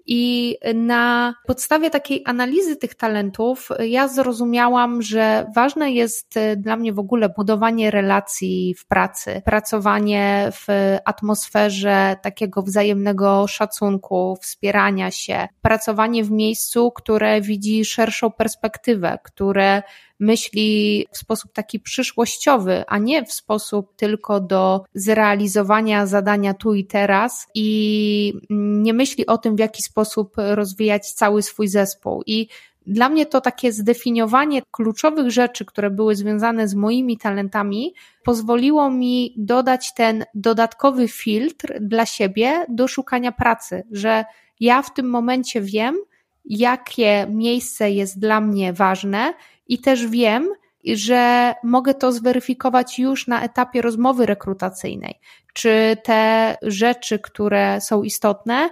I 0.07 0.57
na 0.75 1.35
podstawie 1.47 1.91
takiej 1.91 2.23
analizy 2.27 2.77
tych 2.77 2.95
talentów 2.95 3.69
ja 3.81 4.09
zrozumiałam, 4.09 5.03
że 5.03 5.47
ważne 5.55 5.93
jest 5.93 6.35
dla 6.57 6.77
mnie 6.77 6.93
w 6.93 6.99
ogóle 6.99 7.29
budowanie 7.29 7.91
relacji 7.91 8.75
w 8.75 8.87
pracy, 8.87 9.43
pracowanie 9.45 10.49
w 10.53 10.67
atmosferze 11.05 12.17
takiego 12.23 12.63
wzajemnego 12.63 13.47
szacunku, 13.47 14.37
wspierania 14.41 15.11
się, 15.11 15.49
pracowanie 15.63 16.25
w 16.25 16.31
miejscu, 16.31 16.91
które 16.91 17.41
widzi 17.41 17.85
szerszą 17.85 18.31
perspektywę, 18.31 19.19
które 19.25 19.83
myśli 20.23 21.07
w 21.13 21.19
sposób 21.19 21.53
taki 21.53 21.81
przyszłościowy, 21.81 22.85
a 22.87 22.99
nie 22.99 23.25
w 23.25 23.33
sposób 23.33 23.97
tylko 23.97 24.41
do 24.41 24.85
zrealizowania 24.95 26.07
zadania 26.07 26.55
tu 26.55 26.75
i 26.75 26.85
teraz 26.85 27.47
i 27.55 28.33
nie 28.51 28.95
myśli 28.95 29.27
o 29.27 29.39
tym, 29.39 29.57
w 29.57 29.59
jaki 29.59 29.83
sposób 29.83 30.35
rozwijać 30.37 31.13
cały 31.13 31.43
swój 31.43 31.69
zespół. 31.69 32.23
I 32.27 32.49
dla 32.87 33.09
mnie 33.09 33.27
to 33.27 33.41
takie 33.41 33.73
zdefiniowanie 33.73 34.63
kluczowych 34.71 35.31
rzeczy, 35.31 35.65
które 35.65 35.91
były 35.91 36.17
związane 36.17 36.69
z 36.69 36.75
moimi 36.75 37.19
talentami, 37.19 37.95
pozwoliło 38.25 38.91
mi 38.91 39.35
dodać 39.37 39.95
ten 39.95 40.25
dodatkowy 40.35 41.09
filtr 41.09 41.79
dla 41.81 42.07
siebie 42.07 42.67
do 42.69 42.89
szukania 42.89 43.33
pracy, 43.33 43.83
że 43.91 44.25
ja 44.61 44.83
w 44.83 44.95
tym 44.95 45.11
momencie 45.11 45.61
wiem, 45.61 45.97
jakie 46.45 47.27
miejsce 47.31 47.91
jest 47.91 48.19
dla 48.19 48.41
mnie 48.41 48.73
ważne 48.73 49.35
i 49.67 49.79
też 49.79 50.07
wiem, 50.07 50.49
że 50.85 51.55
mogę 51.65 51.95
to 51.95 52.13
zweryfikować 52.13 52.99
już 52.99 53.27
na 53.27 53.43
etapie 53.43 53.83
rozmowy 53.83 54.27
rekrutacyjnej. 54.27 55.21
Czy 55.55 55.97
te 56.05 56.57
rzeczy, 56.63 57.19
które 57.19 57.81
są 57.81 58.03
istotne, 58.03 58.71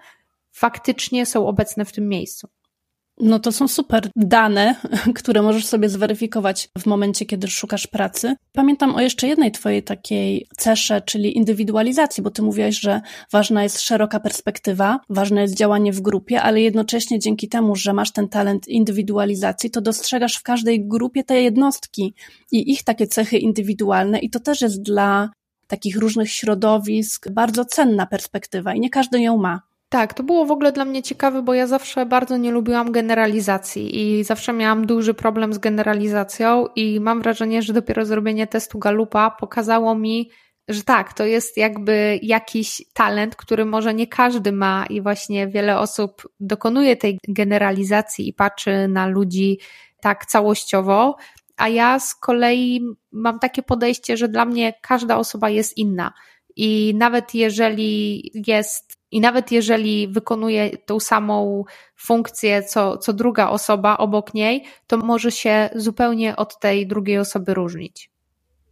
faktycznie 0.53 1.27
są 1.27 1.47
obecne 1.47 1.85
w 1.85 1.93
tym 1.93 2.09
miejscu. 2.09 2.49
No 3.23 3.39
to 3.39 3.53
są 3.53 3.69
super 3.69 4.11
dane, 4.17 4.75
które 5.15 5.43
możesz 5.43 5.67
sobie 5.67 5.89
zweryfikować 5.89 6.69
w 6.79 6.87
momencie, 6.87 7.27
kiedy 7.27 7.49
szukasz 7.49 7.87
pracy. 7.87 8.35
Pamiętam 8.53 8.95
o 8.95 9.01
jeszcze 9.01 9.29
jednej 9.29 9.53
twojej 9.53 9.83
takiej 9.83 10.47
cesze, 10.57 11.01
czyli 11.01 11.37
indywidualizacji, 11.37 12.23
bo 12.23 12.31
ty 12.31 12.43
mówiłaś, 12.43 12.81
że 12.81 13.01
ważna 13.33 13.63
jest 13.63 13.81
szeroka 13.81 14.21
perspektywa, 14.21 15.01
ważne 15.09 15.43
jest 15.43 15.55
działanie 15.55 15.93
w 15.93 16.01
grupie, 16.01 16.43
ale 16.43 16.61
jednocześnie 16.61 17.19
dzięki 17.19 17.49
temu, 17.49 17.77
że 17.77 17.93
masz 17.93 18.13
ten 18.13 18.29
talent 18.29 18.69
indywidualizacji, 18.69 19.71
to 19.71 19.81
dostrzegasz 19.81 20.37
w 20.37 20.43
każdej 20.43 20.89
grupie 20.89 21.25
te 21.25 21.43
jednostki 21.43 22.15
i 22.53 22.73
ich 22.73 22.85
takie 22.85 23.07
cechy 23.07 23.39
indywidualne 23.39 24.19
i 24.19 24.31
to 24.31 24.41
też 24.41 24.61
jest 24.61 24.83
dla 24.83 25.31
takich 25.67 25.97
różnych 25.97 26.33
środowisk 26.33 27.31
bardzo 27.31 27.65
cenna 27.65 28.07
perspektywa 28.07 28.75
i 28.75 28.81
nie 28.81 28.91
każdy 28.91 29.21
ją 29.21 29.37
ma. 29.37 29.70
Tak, 29.93 30.15
to 30.15 30.23
było 30.23 30.47
w 30.47 30.51
ogóle 30.51 30.73
dla 30.73 30.85
mnie 30.85 31.03
ciekawe, 31.03 31.43
bo 31.43 31.55
ja 31.55 31.67
zawsze 31.67 32.07
bardzo 32.07 32.37
nie 32.37 32.51
lubiłam 32.51 32.93
generalizacji 32.93 34.01
i 34.01 34.25
zawsze 34.25 34.53
miałam 34.53 34.87
duży 34.87 35.15
problem 35.15 35.53
z 35.53 35.59
generalizacją 35.59 36.67
i 36.77 37.01
mam 37.01 37.23
wrażenie, 37.23 37.63
że 37.63 37.73
dopiero 37.73 38.05
zrobienie 38.05 38.47
testu 38.47 38.79
Galupa 38.79 39.31
pokazało 39.31 39.95
mi, 39.95 40.31
że 40.69 40.83
tak, 40.83 41.13
to 41.13 41.25
jest 41.25 41.57
jakby 41.57 42.19
jakiś 42.23 42.83
talent, 42.93 43.37
który 43.37 43.65
może 43.65 43.95
nie 43.95 44.07
każdy 44.07 44.53
ma 44.53 44.87
i 44.91 45.01
właśnie 45.01 45.49
wiele 45.49 45.79
osób 45.79 46.29
dokonuje 46.41 46.97
tej 46.97 47.19
generalizacji 47.29 48.29
i 48.29 48.33
patrzy 48.33 48.89
na 48.89 49.07
ludzi 49.07 49.59
tak 50.01 50.27
całościowo, 50.27 51.17
a 51.57 51.69
ja 51.69 51.99
z 51.99 52.15
kolei 52.15 52.81
mam 53.13 53.39
takie 53.39 53.63
podejście, 53.63 54.17
że 54.17 54.29
dla 54.29 54.45
mnie 54.45 54.75
każda 54.83 55.17
osoba 55.17 55.51
jest 55.51 55.77
inna. 55.77 56.13
I 56.63 56.95
nawet 56.95 57.35
jeżeli 57.35 58.23
jest 58.47 59.01
i 59.11 59.21
nawet 59.21 59.53
jeżeli 59.53 60.09
wykonuje 60.09 60.71
tą 60.79 61.01
samą 61.01 61.65
funkcję 61.97 62.63
co, 62.63 62.99
co 62.99 63.13
druga 63.13 63.49
osoba 63.49 63.99
obok 63.99 64.35
niej, 64.35 64.65
to 64.87 64.97
może 64.97 65.33
się 65.33 65.71
zupełnie 65.75 66.37
od 66.37 66.61
tej 66.61 66.87
drugiej 66.87 67.19
osoby 67.19 67.55
różnić. 67.55 68.11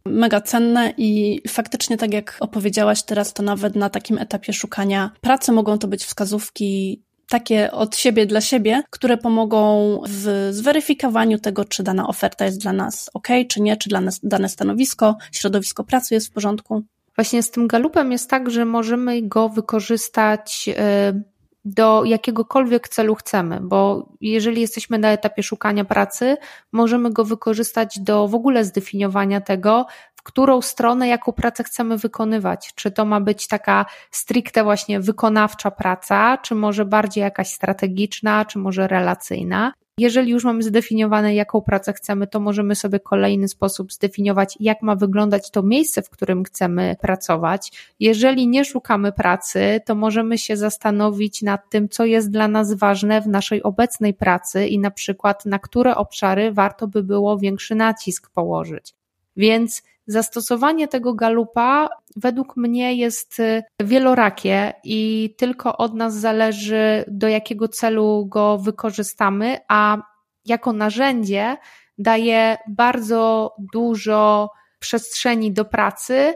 Mega 0.05 0.41
cenne 0.41 0.93
i 0.97 1.41
faktycznie, 1.47 1.97
tak 1.97 2.13
jak 2.13 2.37
opowiedziałaś 2.39 3.03
teraz, 3.03 3.33
to 3.33 3.43
nawet 3.43 3.75
na 3.75 3.89
takim 3.89 4.17
etapie 4.17 4.53
szukania 4.53 5.11
pracy 5.21 5.51
mogą 5.51 5.77
to 5.77 5.87
być 5.87 6.05
wskazówki 6.05 7.01
takie 7.29 7.71
od 7.71 7.97
siebie 7.97 8.25
dla 8.25 8.41
siebie, 8.41 8.83
które 8.89 9.17
pomogą 9.17 9.99
w 10.09 10.49
zweryfikowaniu 10.51 11.39
tego, 11.39 11.65
czy 11.65 11.83
dana 11.83 12.07
oferta 12.07 12.45
jest 12.45 12.61
dla 12.61 12.73
nas 12.73 13.09
ok, 13.13 13.27
czy 13.49 13.61
nie, 13.61 13.77
czy 13.77 13.89
dla 13.89 14.01
nas 14.01 14.19
dane 14.23 14.49
stanowisko, 14.49 15.17
środowisko 15.31 15.83
pracy 15.83 16.13
jest 16.13 16.27
w 16.27 16.31
porządku. 16.31 16.83
Właśnie 17.19 17.43
z 17.43 17.51
tym 17.51 17.67
galupem 17.67 18.11
jest 18.11 18.29
tak, 18.29 18.49
że 18.49 18.65
możemy 18.65 19.21
go 19.21 19.49
wykorzystać 19.49 20.69
y, 20.69 21.23
do 21.65 22.03
jakiegokolwiek 22.05 22.89
celu 22.89 23.15
chcemy, 23.15 23.59
bo 23.61 24.09
jeżeli 24.21 24.61
jesteśmy 24.61 24.97
na 24.97 25.11
etapie 25.11 25.43
szukania 25.43 25.85
pracy, 25.85 26.37
możemy 26.71 27.11
go 27.11 27.25
wykorzystać 27.25 27.99
do 27.99 28.27
w 28.27 28.35
ogóle 28.35 28.65
zdefiniowania 28.65 29.41
tego, 29.41 29.85
którą 30.23 30.61
stronę, 30.61 31.07
jaką 31.07 31.31
pracę 31.31 31.63
chcemy 31.63 31.97
wykonywać. 31.97 32.71
Czy 32.75 32.91
to 32.91 33.05
ma 33.05 33.21
być 33.21 33.47
taka 33.47 33.85
stricte 34.11 34.63
właśnie 34.63 34.99
wykonawcza 34.99 35.71
praca, 35.71 36.37
czy 36.37 36.55
może 36.55 36.85
bardziej 36.85 37.21
jakaś 37.21 37.49
strategiczna, 37.49 38.45
czy 38.45 38.59
może 38.59 38.87
relacyjna. 38.87 39.73
Jeżeli 39.99 40.31
już 40.31 40.43
mamy 40.43 40.63
zdefiniowane, 40.63 41.35
jaką 41.35 41.61
pracę 41.61 41.93
chcemy, 41.93 42.27
to 42.27 42.39
możemy 42.39 42.75
sobie 42.75 42.99
kolejny 42.99 43.47
sposób 43.47 43.93
zdefiniować, 43.93 44.57
jak 44.59 44.81
ma 44.81 44.95
wyglądać 44.95 45.51
to 45.51 45.63
miejsce, 45.63 46.01
w 46.01 46.09
którym 46.09 46.43
chcemy 46.43 46.95
pracować. 47.01 47.71
Jeżeli 47.99 48.47
nie 48.47 48.65
szukamy 48.65 49.11
pracy, 49.11 49.81
to 49.85 49.95
możemy 49.95 50.37
się 50.37 50.57
zastanowić 50.57 51.41
nad 51.41 51.69
tym, 51.69 51.89
co 51.89 52.05
jest 52.05 52.31
dla 52.31 52.47
nas 52.47 52.73
ważne 52.73 53.21
w 53.21 53.27
naszej 53.27 53.63
obecnej 53.63 54.13
pracy 54.13 54.67
i 54.67 54.79
na 54.79 54.91
przykład 54.91 55.45
na 55.45 55.59
które 55.59 55.95
obszary 55.95 56.51
warto 56.51 56.87
by 56.87 57.03
było 57.03 57.37
większy 57.37 57.75
nacisk 57.75 58.29
położyć. 58.29 58.93
Więc 59.37 59.83
Zastosowanie 60.09 60.87
tego 60.87 61.13
galupa 61.13 61.89
według 62.15 62.57
mnie 62.57 62.95
jest 62.95 63.39
y, 63.39 63.63
wielorakie 63.79 64.73
i 64.83 65.33
tylko 65.37 65.77
od 65.77 65.93
nas 65.93 66.13
zależy, 66.15 67.05
do 67.07 67.27
jakiego 67.27 67.67
celu 67.67 68.25
go 68.25 68.57
wykorzystamy, 68.57 69.57
a 69.67 69.97
jako 70.45 70.73
narzędzie 70.73 71.57
daje 71.97 72.57
bardzo 72.67 73.53
dużo 73.73 74.49
przestrzeni 74.79 75.51
do 75.51 75.65
pracy 75.65 76.33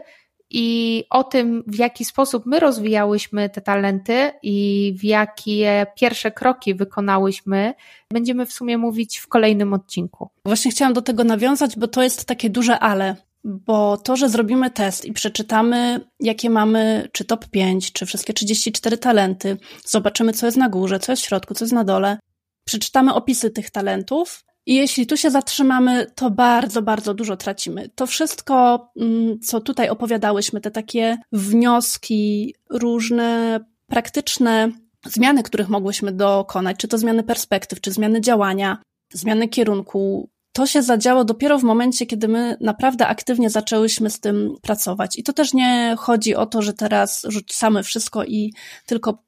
i 0.50 1.04
o 1.10 1.24
tym, 1.24 1.64
w 1.66 1.78
jaki 1.78 2.04
sposób 2.04 2.46
my 2.46 2.60
rozwijałyśmy 2.60 3.50
te 3.50 3.60
talenty 3.60 4.32
i 4.42 4.94
w 4.98 5.04
jakie 5.04 5.86
pierwsze 5.96 6.30
kroki 6.30 6.74
wykonałyśmy, 6.74 7.74
będziemy 8.10 8.46
w 8.46 8.52
sumie 8.52 8.78
mówić 8.78 9.18
w 9.18 9.28
kolejnym 9.28 9.72
odcinku. 9.72 10.28
Właśnie 10.44 10.70
chciałam 10.70 10.94
do 10.94 11.02
tego 11.02 11.24
nawiązać, 11.24 11.78
bo 11.78 11.88
to 11.88 12.02
jest 12.02 12.24
takie 12.24 12.50
duże 12.50 12.78
ale 12.78 13.16
bo 13.44 13.96
to, 13.96 14.16
że 14.16 14.28
zrobimy 14.28 14.70
test 14.70 15.04
i 15.04 15.12
przeczytamy, 15.12 16.00
jakie 16.20 16.50
mamy, 16.50 17.08
czy 17.12 17.24
top 17.24 17.48
5, 17.48 17.92
czy 17.92 18.06
wszystkie 18.06 18.32
34 18.32 18.98
talenty, 18.98 19.56
zobaczymy, 19.84 20.32
co 20.32 20.46
jest 20.46 20.58
na 20.58 20.68
górze, 20.68 20.98
co 20.98 21.12
jest 21.12 21.22
w 21.22 21.26
środku, 21.26 21.54
co 21.54 21.64
jest 21.64 21.74
na 21.74 21.84
dole, 21.84 22.18
przeczytamy 22.64 23.14
opisy 23.14 23.50
tych 23.50 23.70
talentów 23.70 24.44
i 24.66 24.74
jeśli 24.74 25.06
tu 25.06 25.16
się 25.16 25.30
zatrzymamy, 25.30 26.06
to 26.14 26.30
bardzo, 26.30 26.82
bardzo 26.82 27.14
dużo 27.14 27.36
tracimy. 27.36 27.90
To 27.94 28.06
wszystko, 28.06 28.88
mm, 29.00 29.40
co 29.40 29.60
tutaj 29.60 29.88
opowiadałyśmy, 29.88 30.60
te 30.60 30.70
takie 30.70 31.18
wnioski, 31.32 32.54
różne 32.70 33.60
praktyczne 33.86 34.72
zmiany, 35.06 35.42
których 35.42 35.68
mogłyśmy 35.68 36.12
dokonać, 36.12 36.76
czy 36.76 36.88
to 36.88 36.98
zmiany 36.98 37.22
perspektyw, 37.22 37.80
czy 37.80 37.92
zmiany 37.92 38.20
działania, 38.20 38.78
zmiany 39.12 39.48
kierunku, 39.48 40.30
to 40.54 40.66
się 40.66 40.82
zadziało 40.82 41.24
dopiero 41.24 41.58
w 41.58 41.62
momencie, 41.62 42.06
kiedy 42.06 42.28
my 42.28 42.56
naprawdę 42.60 43.06
aktywnie 43.06 43.50
zaczęłyśmy 43.50 44.10
z 44.10 44.20
tym 44.20 44.54
pracować. 44.62 45.18
I 45.18 45.22
to 45.22 45.32
też 45.32 45.54
nie 45.54 45.96
chodzi 45.98 46.34
o 46.34 46.46
to, 46.46 46.62
że 46.62 46.72
teraz 46.72 47.26
rzucamy 47.28 47.82
wszystko 47.82 48.24
i 48.24 48.52
tylko 48.86 49.24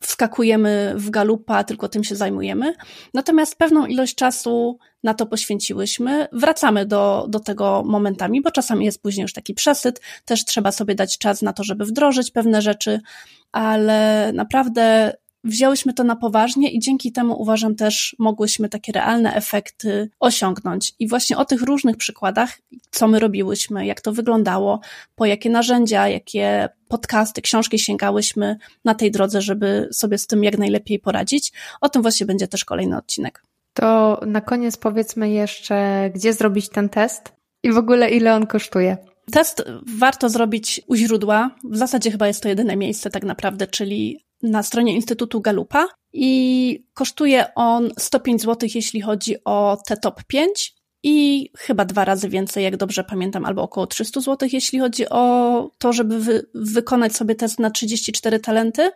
wskakujemy 0.00 0.94
w 0.96 1.10
galupa, 1.10 1.64
tylko 1.64 1.88
tym 1.88 2.04
się 2.04 2.16
zajmujemy. 2.16 2.74
Natomiast 3.14 3.56
pewną 3.56 3.86
ilość 3.86 4.14
czasu 4.14 4.78
na 5.02 5.14
to 5.14 5.26
poświęciłyśmy. 5.26 6.28
Wracamy 6.32 6.86
do, 6.86 7.26
do 7.28 7.40
tego 7.40 7.82
momentami, 7.86 8.42
bo 8.42 8.50
czasami 8.50 8.84
jest 8.84 9.02
później 9.02 9.22
już 9.22 9.32
taki 9.32 9.54
przesyt. 9.54 10.00
Też 10.24 10.44
trzeba 10.44 10.72
sobie 10.72 10.94
dać 10.94 11.18
czas 11.18 11.42
na 11.42 11.52
to, 11.52 11.64
żeby 11.64 11.84
wdrożyć 11.84 12.30
pewne 12.30 12.62
rzeczy, 12.62 13.00
ale 13.52 14.30
naprawdę 14.34 15.12
wzięłyśmy 15.44 15.92
to 15.92 16.04
na 16.04 16.16
poważnie 16.16 16.70
i 16.70 16.78
dzięki 16.78 17.12
temu 17.12 17.42
uważam 17.42 17.74
też 17.74 18.16
mogłyśmy 18.18 18.68
takie 18.68 18.92
realne 18.92 19.34
efekty 19.34 20.10
osiągnąć. 20.20 20.92
I 20.98 21.08
właśnie 21.08 21.36
o 21.36 21.44
tych 21.44 21.62
różnych 21.62 21.96
przykładach, 21.96 22.58
co 22.90 23.08
my 23.08 23.18
robiłyśmy, 23.18 23.86
jak 23.86 24.00
to 24.00 24.12
wyglądało, 24.12 24.80
po 25.14 25.26
jakie 25.26 25.50
narzędzia, 25.50 26.08
jakie 26.08 26.68
podcasty, 26.88 27.42
książki 27.42 27.78
sięgałyśmy 27.78 28.56
na 28.84 28.94
tej 28.94 29.10
drodze, 29.10 29.42
żeby 29.42 29.88
sobie 29.92 30.18
z 30.18 30.26
tym 30.26 30.44
jak 30.44 30.58
najlepiej 30.58 30.98
poradzić. 30.98 31.52
O 31.80 31.88
tym 31.88 32.02
właśnie 32.02 32.26
będzie 32.26 32.48
też 32.48 32.64
kolejny 32.64 32.96
odcinek. 32.96 33.42
To 33.74 34.20
na 34.26 34.40
koniec 34.40 34.76
powiedzmy 34.76 35.30
jeszcze, 35.30 36.10
gdzie 36.14 36.32
zrobić 36.32 36.68
ten 36.68 36.88
test 36.88 37.32
i 37.62 37.72
w 37.72 37.76
ogóle 37.76 38.10
ile 38.10 38.34
on 38.34 38.46
kosztuje. 38.46 38.96
Test 39.32 39.62
warto 39.98 40.28
zrobić 40.28 40.80
u 40.86 40.94
źródła. 40.94 41.50
W 41.64 41.76
zasadzie 41.76 42.10
chyba 42.10 42.26
jest 42.26 42.42
to 42.42 42.48
jedyne 42.48 42.76
miejsce 42.76 43.10
tak 43.10 43.24
naprawdę, 43.24 43.66
czyli 43.66 44.24
na 44.42 44.62
stronie 44.62 44.94
Instytutu 44.94 45.40
Galupa 45.40 45.88
i 46.12 46.84
kosztuje 46.94 47.54
on 47.54 47.90
105 47.98 48.42
zł, 48.42 48.68
jeśli 48.74 49.00
chodzi 49.00 49.36
o 49.44 49.78
te 49.86 49.96
top 49.96 50.24
5 50.24 50.74
i 51.02 51.48
chyba 51.58 51.84
dwa 51.84 52.04
razy 52.04 52.28
więcej, 52.28 52.64
jak 52.64 52.76
dobrze 52.76 53.04
pamiętam, 53.04 53.44
albo 53.44 53.62
około 53.62 53.86
300 53.86 54.20
zł, 54.20 54.48
jeśli 54.52 54.78
chodzi 54.78 55.08
o 55.08 55.70
to, 55.78 55.92
żeby 55.92 56.18
wy 56.18 56.46
wykonać 56.54 57.16
sobie 57.16 57.34
test 57.34 57.58
na 57.58 57.70
34 57.70 58.40
talenty. 58.40 58.90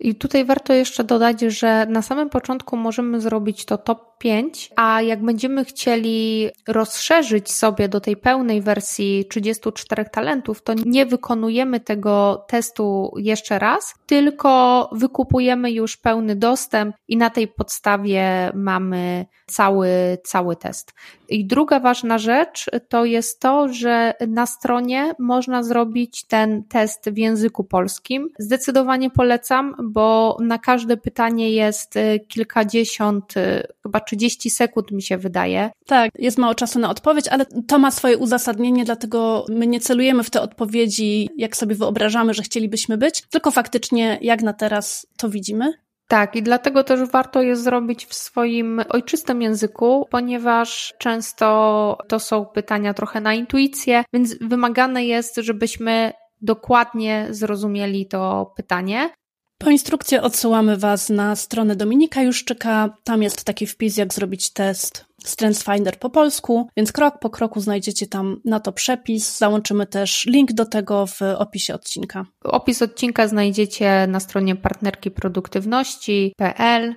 I 0.00 0.14
tutaj 0.14 0.44
warto 0.44 0.72
jeszcze 0.72 1.04
dodać, 1.04 1.40
że 1.40 1.86
na 1.86 2.02
samym 2.02 2.30
początku 2.30 2.76
możemy 2.76 3.20
zrobić 3.20 3.64
to 3.64 3.78
top 3.78 4.10
5, 4.18 4.70
a 4.76 5.02
jak 5.02 5.24
będziemy 5.24 5.64
chcieli 5.64 6.48
rozszerzyć 6.68 7.52
sobie 7.52 7.88
do 7.88 8.00
tej 8.00 8.16
pełnej 8.16 8.62
wersji 8.62 9.24
34 9.30 10.04
talentów, 10.04 10.62
to 10.62 10.74
nie 10.86 11.06
wykonujemy 11.06 11.80
tego 11.80 12.44
testu 12.48 13.12
jeszcze 13.16 13.58
raz, 13.58 13.94
tylko 14.06 14.90
wykupujemy 14.92 15.72
już 15.72 15.96
pełny 15.96 16.36
dostęp 16.36 16.96
i 17.08 17.16
na 17.16 17.30
tej 17.30 17.48
podstawie 17.48 18.52
mamy 18.54 19.26
cały, 19.46 20.18
cały 20.24 20.56
test. 20.56 20.94
I 21.28 21.46
druga 21.46 21.80
ważna 21.80 22.18
rzecz 22.18 22.70
to 22.88 23.04
jest 23.04 23.40
to, 23.40 23.68
że 23.68 24.14
na 24.28 24.46
stronie 24.46 25.14
można 25.18 25.62
zrobić 25.62 26.26
ten 26.26 26.64
test 26.64 27.10
w 27.10 27.18
języku 27.18 27.64
polskim. 27.64 28.28
Zdecydowanie 28.38 29.10
polecam, 29.10 29.74
bo 29.92 30.36
na 30.40 30.58
każde 30.58 30.96
pytanie 30.96 31.50
jest 31.50 31.94
kilkadziesiąt, 32.28 33.34
chyba 33.82 34.00
30 34.00 34.50
sekund 34.50 34.90
mi 34.90 35.02
się 35.02 35.18
wydaje. 35.18 35.70
Tak, 35.86 36.10
jest 36.18 36.38
mało 36.38 36.54
czasu 36.54 36.78
na 36.78 36.90
odpowiedź, 36.90 37.28
ale 37.28 37.46
to 37.66 37.78
ma 37.78 37.90
swoje 37.90 38.18
uzasadnienie, 38.18 38.84
dlatego 38.84 39.44
my 39.48 39.66
nie 39.66 39.80
celujemy 39.80 40.22
w 40.22 40.30
te 40.30 40.40
odpowiedzi, 40.40 41.28
jak 41.36 41.56
sobie 41.56 41.74
wyobrażamy, 41.74 42.34
że 42.34 42.42
chcielibyśmy 42.42 42.98
być, 42.98 43.22
tylko 43.30 43.50
faktycznie 43.50 44.18
jak 44.20 44.42
na 44.42 44.52
teraz 44.52 45.06
to 45.16 45.28
widzimy. 45.28 45.72
Tak, 46.08 46.36
i 46.36 46.42
dlatego 46.42 46.84
też 46.84 47.10
warto 47.10 47.42
je 47.42 47.56
zrobić 47.56 48.06
w 48.06 48.14
swoim 48.14 48.82
ojczystym 48.88 49.42
języku, 49.42 50.06
ponieważ 50.10 50.94
często 50.98 51.98
to 52.08 52.20
są 52.20 52.46
pytania 52.46 52.94
trochę 52.94 53.20
na 53.20 53.34
intuicję, 53.34 54.04
więc 54.12 54.38
wymagane 54.38 55.04
jest, 55.04 55.36
żebyśmy 55.36 56.12
dokładnie 56.42 57.26
zrozumieli 57.30 58.06
to 58.06 58.52
pytanie. 58.56 59.10
Po 59.64 59.70
instrukcję 59.70 60.22
odsyłamy 60.22 60.76
Was 60.76 61.08
na 61.08 61.36
stronę 61.36 61.76
Dominika 61.76 62.22
Juszczyka. 62.22 62.96
Tam 63.04 63.22
jest 63.22 63.44
taki 63.44 63.66
wpis, 63.66 63.96
jak 63.96 64.14
zrobić 64.14 64.50
test 64.50 65.04
StrengthsFinder 65.24 65.98
po 65.98 66.10
polsku, 66.10 66.68
więc 66.76 66.92
krok 66.92 67.18
po 67.18 67.30
kroku 67.30 67.60
znajdziecie 67.60 68.06
tam 68.06 68.40
na 68.44 68.60
to 68.60 68.72
przepis. 68.72 69.38
Załączymy 69.38 69.86
też 69.86 70.26
link 70.26 70.52
do 70.52 70.66
tego 70.66 71.06
w 71.06 71.22
opisie 71.22 71.74
odcinka. 71.74 72.26
Opis 72.44 72.82
odcinka 72.82 73.28
znajdziecie 73.28 74.06
na 74.08 74.20
stronie 74.20 74.56
partnerki 74.56 75.10
produktywności.pl 75.10 76.94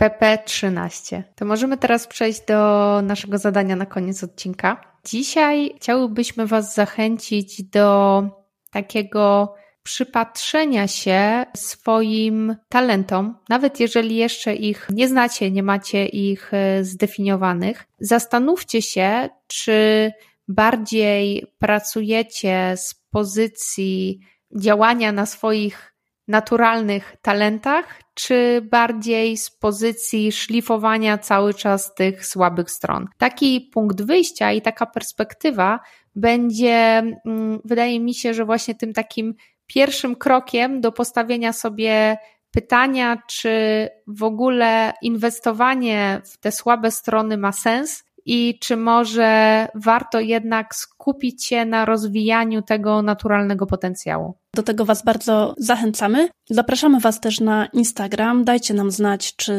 pp13. 0.00 1.22
To 1.34 1.44
możemy 1.44 1.76
teraz 1.76 2.06
przejść 2.06 2.40
do 2.48 3.00
naszego 3.02 3.38
zadania 3.38 3.76
na 3.76 3.86
koniec 3.86 4.24
odcinka. 4.24 4.80
Dzisiaj 5.06 5.74
chciałybyśmy 5.76 6.46
Was 6.46 6.74
zachęcić 6.74 7.62
do 7.62 8.22
takiego 8.70 9.54
przypatrzenia 9.84 10.88
się 10.88 11.46
swoim 11.56 12.56
talentom, 12.68 13.36
nawet 13.48 13.80
jeżeli 13.80 14.16
jeszcze 14.16 14.54
ich 14.54 14.88
nie 14.90 15.08
znacie, 15.08 15.50
nie 15.50 15.62
macie 15.62 16.06
ich 16.06 16.54
e, 16.54 16.84
zdefiniowanych, 16.84 17.84
zastanówcie 18.00 18.82
się, 18.82 19.28
czy 19.46 20.12
bardziej 20.48 21.46
pracujecie 21.58 22.74
z 22.76 22.94
pozycji 23.10 24.20
działania 24.56 25.12
na 25.12 25.26
swoich 25.26 25.94
naturalnych 26.28 27.16
talentach, 27.22 27.84
czy 28.14 28.68
bardziej 28.70 29.36
z 29.36 29.50
pozycji 29.50 30.32
szlifowania 30.32 31.18
cały 31.18 31.54
czas 31.54 31.94
tych 31.94 32.26
słabych 32.26 32.70
stron. 32.70 33.06
Taki 33.18 33.60
punkt 33.60 34.02
wyjścia 34.02 34.52
i 34.52 34.62
taka 34.62 34.86
perspektywa 34.86 35.80
będzie, 36.14 37.02
mm, 37.26 37.60
wydaje 37.64 38.00
mi 38.00 38.14
się, 38.14 38.34
że 38.34 38.44
właśnie 38.44 38.74
tym 38.74 38.92
takim 38.92 39.34
pierwszym 39.66 40.16
krokiem 40.16 40.80
do 40.80 40.92
postawienia 40.92 41.52
sobie 41.52 42.16
pytania, 42.50 43.22
czy 43.28 43.88
w 44.06 44.22
ogóle 44.22 44.92
inwestowanie 45.02 46.20
w 46.32 46.38
te 46.38 46.52
słabe 46.52 46.90
strony 46.90 47.36
ma 47.36 47.52
sens 47.52 48.04
i 48.26 48.58
czy 48.60 48.76
może 48.76 49.68
warto 49.74 50.20
jednak 50.20 50.74
skupić 50.74 51.44
się 51.44 51.64
na 51.64 51.84
rozwijaniu 51.84 52.62
tego 52.62 53.02
naturalnego 53.02 53.66
potencjału. 53.66 54.34
Do 54.54 54.62
tego 54.62 54.84
Was 54.84 55.04
bardzo 55.04 55.54
zachęcamy. 55.58 56.28
Zapraszamy 56.50 57.00
Was 57.00 57.20
też 57.20 57.40
na 57.40 57.66
Instagram. 57.66 58.44
Dajcie 58.44 58.74
nam 58.74 58.90
znać, 58.90 59.36
czy 59.36 59.54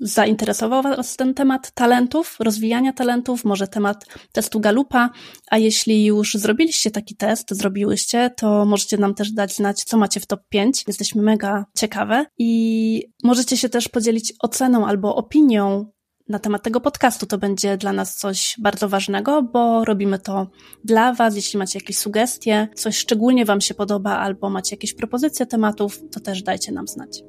zainteresował 0.00 0.82
Was 0.82 1.16
ten 1.16 1.34
temat 1.34 1.70
talentów, 1.70 2.36
rozwijania 2.40 2.92
talentów, 2.92 3.44
może 3.44 3.68
temat 3.68 4.06
testu 4.32 4.60
Galupa. 4.60 5.10
A 5.50 5.58
jeśli 5.58 6.04
już 6.04 6.34
zrobiliście 6.34 6.90
taki 6.90 7.16
test, 7.16 7.54
zrobiłyście, 7.54 8.30
to 8.36 8.64
możecie 8.64 8.98
nam 8.98 9.14
też 9.14 9.32
dać 9.32 9.56
znać, 9.56 9.84
co 9.84 9.96
macie 9.96 10.20
w 10.20 10.26
top 10.26 10.40
5. 10.48 10.84
Jesteśmy 10.86 11.22
mega 11.22 11.64
ciekawe 11.76 12.26
i 12.38 13.02
możecie 13.24 13.56
się 13.56 13.68
też 13.68 13.88
podzielić 13.88 14.32
oceną 14.40 14.86
albo 14.86 15.16
opinią 15.16 15.95
na 16.28 16.38
temat 16.38 16.62
tego 16.62 16.80
podcastu. 16.80 17.26
To 17.26 17.38
będzie 17.38 17.76
dla 17.76 17.92
nas 17.92 18.16
coś 18.16 18.56
bardzo 18.58 18.88
ważnego, 18.88 19.42
bo 19.42 19.84
robimy 19.84 20.18
to 20.18 20.46
dla 20.84 21.12
Was. 21.12 21.36
Jeśli 21.36 21.58
macie 21.58 21.78
jakieś 21.78 21.98
sugestie, 21.98 22.68
coś 22.74 22.96
szczególnie 22.96 23.44
Wam 23.44 23.60
się 23.60 23.74
podoba, 23.74 24.18
albo 24.18 24.50
macie 24.50 24.76
jakieś 24.76 24.94
propozycje 24.94 25.46
tematów, 25.46 26.00
to 26.12 26.20
też 26.20 26.42
dajcie 26.42 26.72
nam 26.72 26.88
znać. 26.88 27.22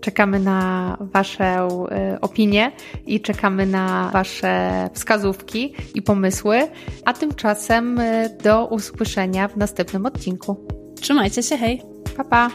Czekamy 0.00 0.40
na 0.40 0.96
Wasze 1.00 1.68
y, 2.14 2.20
opinie 2.20 2.72
i 3.06 3.20
czekamy 3.20 3.66
na 3.66 4.10
Wasze 4.12 4.88
wskazówki 4.94 5.74
i 5.94 6.02
pomysły. 6.02 6.68
A 7.04 7.12
tymczasem 7.12 7.98
y, 8.00 8.36
do 8.42 8.66
usłyszenia 8.66 9.48
w 9.48 9.56
następnym 9.56 10.06
odcinku. 10.06 10.66
Trzymajcie 11.00 11.42
się, 11.42 11.56
hej! 11.56 11.82
Pa, 12.16 12.24
pa! 12.24 12.50